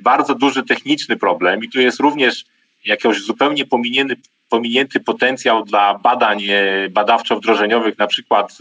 bardzo 0.00 0.34
duży 0.34 0.62
techniczny 0.62 1.16
problem 1.16 1.64
i 1.64 1.68
tu 1.68 1.80
jest 1.80 2.00
również 2.00 2.44
jakiś 2.84 3.22
zupełnie 3.22 3.66
pominięty, 3.66 4.16
pominięty 4.48 5.00
potencjał 5.00 5.64
dla 5.64 5.98
badań 5.98 6.44
e, 6.44 6.88
badawczo-wdrożeniowych, 6.88 7.98
na 7.98 8.06
przykład 8.06 8.58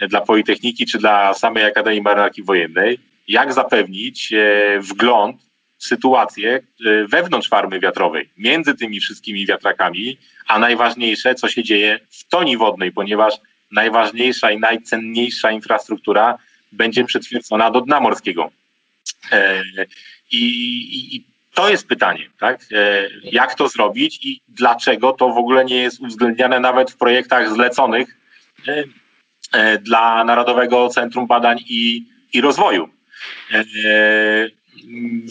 e, 0.00 0.08
dla 0.08 0.20
Politechniki 0.20 0.86
czy 0.86 0.98
dla 0.98 1.34
samej 1.34 1.64
Akademii 1.64 2.02
Marynarki 2.02 2.42
Wojennej, 2.42 2.98
jak 3.28 3.52
zapewnić 3.52 4.32
e, 4.32 4.80
wgląd 4.80 5.36
w 5.78 5.84
sytuację 5.84 6.60
wewnątrz 7.08 7.48
farmy 7.48 7.80
wiatrowej, 7.80 8.30
między 8.38 8.74
tymi 8.74 9.00
wszystkimi 9.00 9.46
wiatrakami, 9.46 10.18
a 10.46 10.58
najważniejsze, 10.58 11.34
co 11.34 11.48
się 11.48 11.62
dzieje 11.62 12.00
w 12.10 12.28
toni 12.28 12.56
wodnej, 12.56 12.92
ponieważ 12.92 13.34
najważniejsza 13.72 14.50
i 14.50 14.60
najcenniejsza 14.60 15.50
infrastruktura 15.50 16.38
będzie 16.72 17.04
przytwierdzona 17.04 17.70
do 17.70 17.80
dna 17.80 18.00
morskiego. 18.00 18.50
I, 20.30 20.36
i, 20.36 21.16
i 21.16 21.32
to 21.54 21.70
jest 21.70 21.86
pytanie, 21.86 22.30
tak? 22.38 22.60
E, 22.72 23.08
jak 23.22 23.54
to 23.54 23.68
zrobić 23.68 24.26
i 24.26 24.40
dlaczego 24.48 25.12
to 25.12 25.28
w 25.28 25.38
ogóle 25.38 25.64
nie 25.64 25.76
jest 25.76 26.00
uwzględniane 26.00 26.60
nawet 26.60 26.90
w 26.90 26.96
projektach 26.96 27.52
zleconych 27.52 28.16
e, 28.68 28.84
e, 29.52 29.78
dla 29.78 30.24
Narodowego 30.24 30.88
Centrum 30.88 31.26
Badań 31.26 31.58
i, 31.68 32.06
i 32.32 32.40
Rozwoju. 32.40 32.88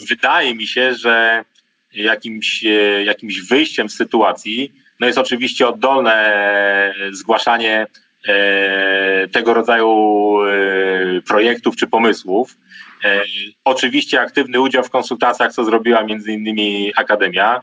Wydaje 0.08 0.54
mi 0.54 0.66
się, 0.66 0.94
że 0.94 1.44
jakimś, 1.92 2.64
jakimś 3.04 3.40
wyjściem 3.40 3.88
z 3.88 3.96
sytuacji 3.96 4.72
no 5.00 5.06
jest 5.06 5.18
oczywiście 5.18 5.68
oddolne 5.68 6.94
zgłaszanie 7.10 7.86
tego 9.32 9.54
rodzaju 9.54 10.38
projektów 11.26 11.76
czy 11.76 11.86
pomysłów, 11.86 12.56
E, 12.56 12.91
oczywiście 13.64 14.20
aktywny 14.20 14.60
udział 14.60 14.84
w 14.84 14.90
konsultacjach, 14.90 15.52
co 15.52 15.64
zrobiła 15.64 16.02
między 16.04 16.32
innymi 16.32 16.92
Akademia. 16.96 17.62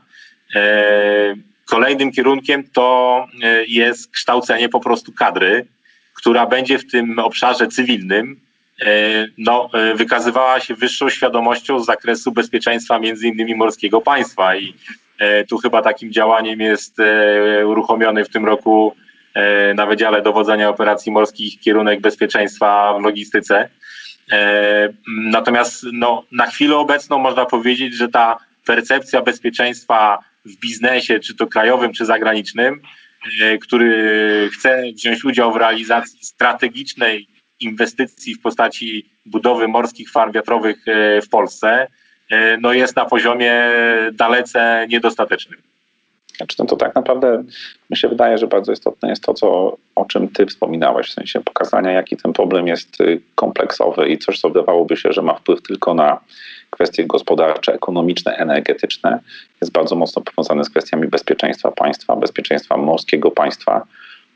E, 0.56 1.36
kolejnym 1.66 2.12
kierunkiem 2.12 2.64
to 2.74 3.28
e, 3.44 3.66
jest 3.66 4.12
kształcenie 4.12 4.70
po 4.70 4.80
prostu 4.80 5.12
kadry, 5.12 5.66
która 6.14 6.46
będzie 6.46 6.80
w 6.80 6.92
tym 6.92 7.20
obszarze 7.20 7.68
cywilnym 7.68 8.40
no, 9.38 9.70
wykazywała 9.96 10.60
się 10.60 10.76
wyższą 10.76 11.10
świadomością 11.10 11.80
z 11.80 11.86
zakresu 11.86 12.32
bezpieczeństwa 12.32 13.00
między 13.00 13.28
innymi 13.28 13.56
morskiego 13.56 14.02
państwa 14.02 14.56
i 14.56 14.74
tu 15.50 15.58
chyba 15.58 15.82
takim 15.82 16.12
działaniem 16.12 16.60
jest 16.60 16.98
uruchomiony 17.66 18.26
w 18.26 18.30
tym 18.30 18.46
roku 18.46 18.96
na 19.76 19.86
Wydziale 19.86 20.22
Dowodzenia 20.22 20.70
Operacji 20.70 21.12
Morskich 21.12 21.60
kierunek 21.60 22.02
bezpieczeństwa 22.02 22.94
w 23.00 23.04
logistyce. 23.04 23.70
E, 24.32 24.94
natomiast 25.08 25.86
no, 25.94 26.24
na 26.32 26.46
chwilę 26.46 26.78
obecną 26.78 27.18
można 27.18 27.46
powiedzieć, 27.46 27.94
że 27.94 28.08
ta 28.08 28.38
percepcja 28.66 29.22
bezpieczeństwa 29.22 30.20
w 30.46 30.56
biznesie, 30.56 31.20
czy 31.20 31.36
to 31.36 31.48
krajowym, 31.48 31.94
czy 31.94 32.06
zagranicznym, 32.06 32.82
e, 33.42 33.58
który 33.58 34.50
chce 34.54 34.84
wziąć 34.96 35.26
udział 35.26 35.54
w 35.54 35.58
realizacji 35.58 36.20
strategicznej 36.26 37.28
inwestycji 37.60 38.36
w 38.36 38.42
postaci 38.42 39.10
budowy 39.26 39.68
morskich 39.68 40.12
farm 40.12 40.32
wiatrowych 40.32 40.88
e, 40.88 41.22
w 41.22 41.30
Polsce, 41.30 41.88
no 42.62 42.74
jest 42.74 42.96
na 42.96 43.06
poziomie 43.06 43.54
dalece 44.14 44.86
niedostatecznym. 44.90 45.62
Znaczy, 46.40 46.56
no 46.60 46.66
to 46.66 46.76
tak 46.76 46.96
naprawdę 46.96 47.44
mi 47.90 47.98
się 47.98 48.10
wydaje, 48.10 48.38
że 48.38 48.48
bardzo 48.48 48.72
istotne 48.72 49.10
jest 49.10 49.24
to, 49.24 49.34
co, 49.34 49.78
o 49.96 50.06
czym 50.06 50.28
ty 50.28 50.46
wspominałeś, 50.46 51.10
w 51.10 51.14
sensie 51.14 51.42
pokazania, 51.42 51.92
jaki 51.92 52.18
ten 52.18 52.34
problem 52.34 52.68
jest 52.68 53.02
y, 53.02 53.22
kompleksowy 53.36 54.10
i 54.10 54.18
coś, 54.18 54.40
co 54.40 54.50
wydawałoby 54.50 54.98
się, 54.98 55.14
że 55.14 55.22
ma 55.22 55.34
wpływ 55.34 55.62
tylko 55.62 55.94
na 55.94 56.20
kwestie 56.70 57.06
gospodarcze, 57.06 57.74
ekonomiczne, 57.74 58.36
energetyczne, 58.36 59.20
jest 59.62 59.74
bardzo 59.74 59.96
mocno 59.96 60.22
powiązane 60.22 60.64
z 60.64 60.70
kwestiami 60.70 61.08
bezpieczeństwa 61.08 61.72
państwa, 61.72 62.16
bezpieczeństwa 62.16 62.78
morskiego 62.78 63.32
państwa. 63.32 63.86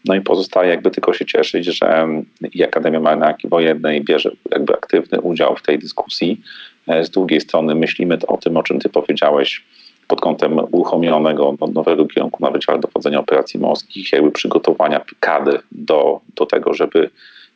No 0.06 0.16
i 0.16 0.22
pozostaje 0.22 0.70
jakby 0.70 0.92
tylko 0.92 1.14
się 1.14 1.26
cieszyć, 1.26 1.66
że 1.66 2.08
i 2.54 2.64
Akademia 2.64 3.00
Marynarki 3.00 3.48
Wojennej 3.48 4.04
bierze 4.04 4.32
jakby 4.52 4.74
aktywny 4.74 5.22
udział 5.22 5.56
w 5.56 5.62
tej 5.62 5.80
dyskusji. 5.80 6.42
E, 6.88 7.04
z 7.04 7.10
drugiej 7.10 7.42
strony 7.42 7.76
myślimy 7.76 8.18
o 8.28 8.38
tym, 8.38 8.58
o 8.58 8.64
czym 8.64 8.80
ty 8.80 8.90
powiedziałeś, 8.90 9.64
pod 10.08 10.22
kątem 10.22 10.60
uruchomionego 10.72 11.56
nowego 11.74 12.06
kierunku 12.06 12.44
na 12.44 12.52
Wydziale 12.52 12.80
Dowodzenia 12.80 13.20
Operacji 13.20 13.60
Morskich, 13.60 14.12
jakby 14.12 14.32
przygotowania 14.32 15.02
kadr 15.20 15.62
do, 15.72 16.20
do 16.36 16.46
tego, 16.46 16.74
żeby 16.74 17.10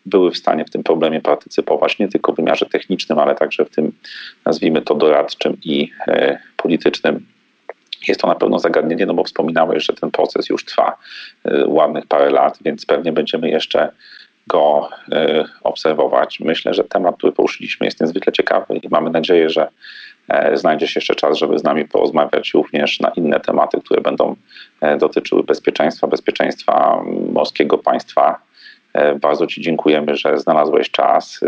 były 0.06 0.32
w 0.32 0.38
stanie 0.38 0.66
w 0.66 0.70
tym 0.70 0.84
problemie 0.84 1.22
partycypować 1.22 2.00
nie 2.00 2.08
tylko 2.08 2.34
w 2.34 2.36
wymiarze 2.36 2.66
technicznym, 2.66 3.20
ale 3.20 3.36
także 3.36 3.66
w 3.66 3.70
tym, 3.70 3.92
nazwijmy 4.46 4.82
to, 4.82 4.96
doradczym 4.96 5.58
i 5.64 5.92
e, 6.08 6.40
politycznym. 6.58 7.26
Jest 8.08 8.22
to 8.22 8.28
na 8.28 8.36
pewno 8.36 8.60
zagadnienie, 8.60 9.06
no 9.06 9.14
bo 9.14 9.24
wspominałeś, 9.24 9.86
że 9.86 9.94
ten 9.94 10.12
proces 10.12 10.50
już 10.50 10.66
trwa 10.66 10.98
e, 11.46 11.68
ładnych 11.68 12.08
parę 12.08 12.30
lat, 12.30 12.58
więc 12.62 12.86
pewnie 12.86 13.12
będziemy 13.12 13.50
jeszcze 13.50 13.90
go 14.48 14.90
e, 15.12 15.46
obserwować. 15.64 16.40
Myślę, 16.40 16.74
że 16.74 16.84
temat, 16.84 17.18
który 17.18 17.34
poruszyliśmy, 17.34 17.86
jest 17.86 18.02
niezwykle 18.02 18.34
ciekawy 18.34 18.78
i 18.78 18.90
mamy 18.90 19.10
nadzieję, 19.10 19.50
że 19.50 19.68
e, 20.28 20.58
znajdzie 20.58 20.88
się 20.88 20.98
jeszcze 20.98 21.16
czas, 21.16 21.38
żeby 21.38 21.60
z 21.60 21.64
nami 21.64 21.86
porozmawiać 21.86 22.54
również 22.54 23.00
na 23.00 23.10
inne 23.10 23.40
tematy, 23.40 23.82
które 23.82 24.02
będą 24.02 24.36
e, 24.82 24.98
dotyczyły 24.98 25.44
bezpieczeństwa, 25.44 26.08
bezpieczeństwa 26.08 27.04
morskiego 27.32 27.78
państwa. 27.78 28.48
Bardzo 29.22 29.48
Ci 29.48 29.62
dziękujemy, 29.62 30.16
że 30.16 30.38
znalazłeś 30.38 30.92
czas. 30.92 31.40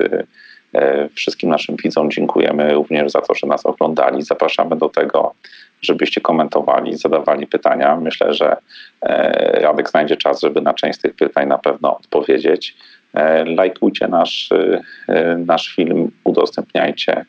Wszystkim 1.16 1.50
naszym 1.50 1.76
widzom 1.84 2.12
dziękujemy 2.12 2.74
również 2.74 3.12
za 3.12 3.22
to, 3.22 3.36
że 3.36 3.48
nas 3.48 3.66
oglądali. 3.66 4.22
Zapraszamy 4.22 4.76
do 4.76 4.90
tego, 4.90 5.34
żebyście 5.82 6.22
komentowali, 6.22 6.98
zadawali 6.98 7.48
pytania. 7.48 7.96
Myślę, 7.96 8.34
że 8.34 8.58
e, 9.02 9.60
Radek 9.62 9.90
znajdzie 9.90 10.18
czas, 10.18 10.42
żeby 10.42 10.62
na 10.62 10.74
część 10.74 11.00
z 11.00 11.02
tych 11.02 11.16
pytań 11.16 11.48
na 11.48 11.58
pewno 11.58 11.98
odpowiedzieć. 11.98 12.76
E, 13.14 13.46
Lajkujcie 13.46 14.08
nasz, 14.08 14.50
e, 15.08 15.36
nasz 15.46 15.76
film, 15.76 16.12
udostępniajcie. 16.24 17.26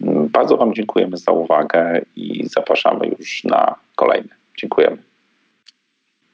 Mm, 0.00 0.28
Bardzo 0.28 0.56
Wam 0.56 0.74
dziękujemy 0.74 1.16
za 1.16 1.32
uwagę 1.32 2.02
i 2.16 2.46
zapraszamy 2.48 3.06
już 3.18 3.44
na 3.44 3.74
kolejny. 3.94 4.28
Dziękujemy. 4.56 4.96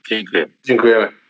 Dziękuję. 0.08 0.46
Dziękujemy. 0.64 1.21